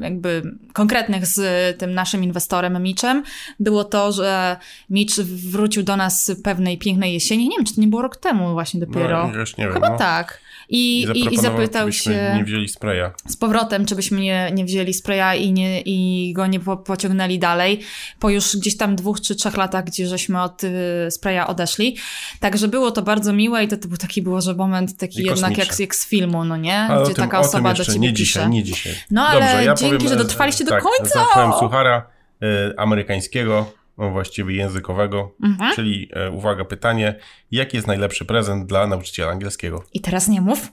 [0.00, 3.22] jakby konkretnych z tym naszym inwestorem Mitchem,
[3.60, 4.56] było to, że
[4.90, 5.14] Mitch
[5.50, 7.48] wrócił do nas pewnej pięknej jesieni.
[7.48, 9.28] Nie wiem, czy to nie było rok temu właśnie dopiero.
[9.28, 9.74] No, już nie wiem.
[9.74, 9.98] chyba no.
[9.98, 10.41] tak.
[10.68, 13.10] I, i, i zapytał się nie wzięli spraya.
[13.28, 17.38] z powrotem, czy byśmy nie, nie wzięli spraya i, nie, i go nie po, pociągnęli
[17.38, 17.80] dalej,
[18.20, 20.70] po już gdzieś tam dwóch czy trzech latach, gdzie żeśmy od y,
[21.10, 21.96] spraya odeszli.
[22.40, 25.24] Także było to bardzo miłe i to, to był taki było, że moment taki I
[25.24, 26.76] jednak jak, jak z filmu, no nie?
[26.76, 28.24] Ale Gdzie tym, taka osoba do ciebie nie pisze.
[28.24, 28.94] dzisiaj, nie dzisiaj.
[29.10, 31.18] No ale Dobrze, ja dzięki, powiem, że e, dotrwaliście do tak, końca.
[31.18, 32.06] Zapowiem suchara
[32.42, 35.74] e, amerykańskiego, właściwie językowego, Mhm.
[35.74, 37.14] czyli e, uwaga, pytanie,
[37.50, 39.84] jaki jest najlepszy prezent dla nauczyciela angielskiego?
[39.92, 40.72] I teraz nie mów.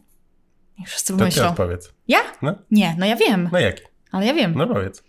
[0.86, 1.48] Wszyscy To ty pomyślą.
[1.48, 1.94] odpowiedz.
[2.08, 2.20] Ja?
[2.42, 3.50] No, Nie, no ja wiem.
[3.52, 3.84] no jaki?
[4.12, 4.54] Ale ja wiem.
[4.56, 5.04] No powiedz.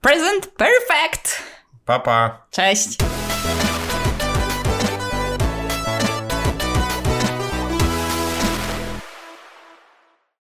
[0.00, 1.42] Present perfect!
[1.84, 2.46] Papa.
[2.50, 2.96] Cześć!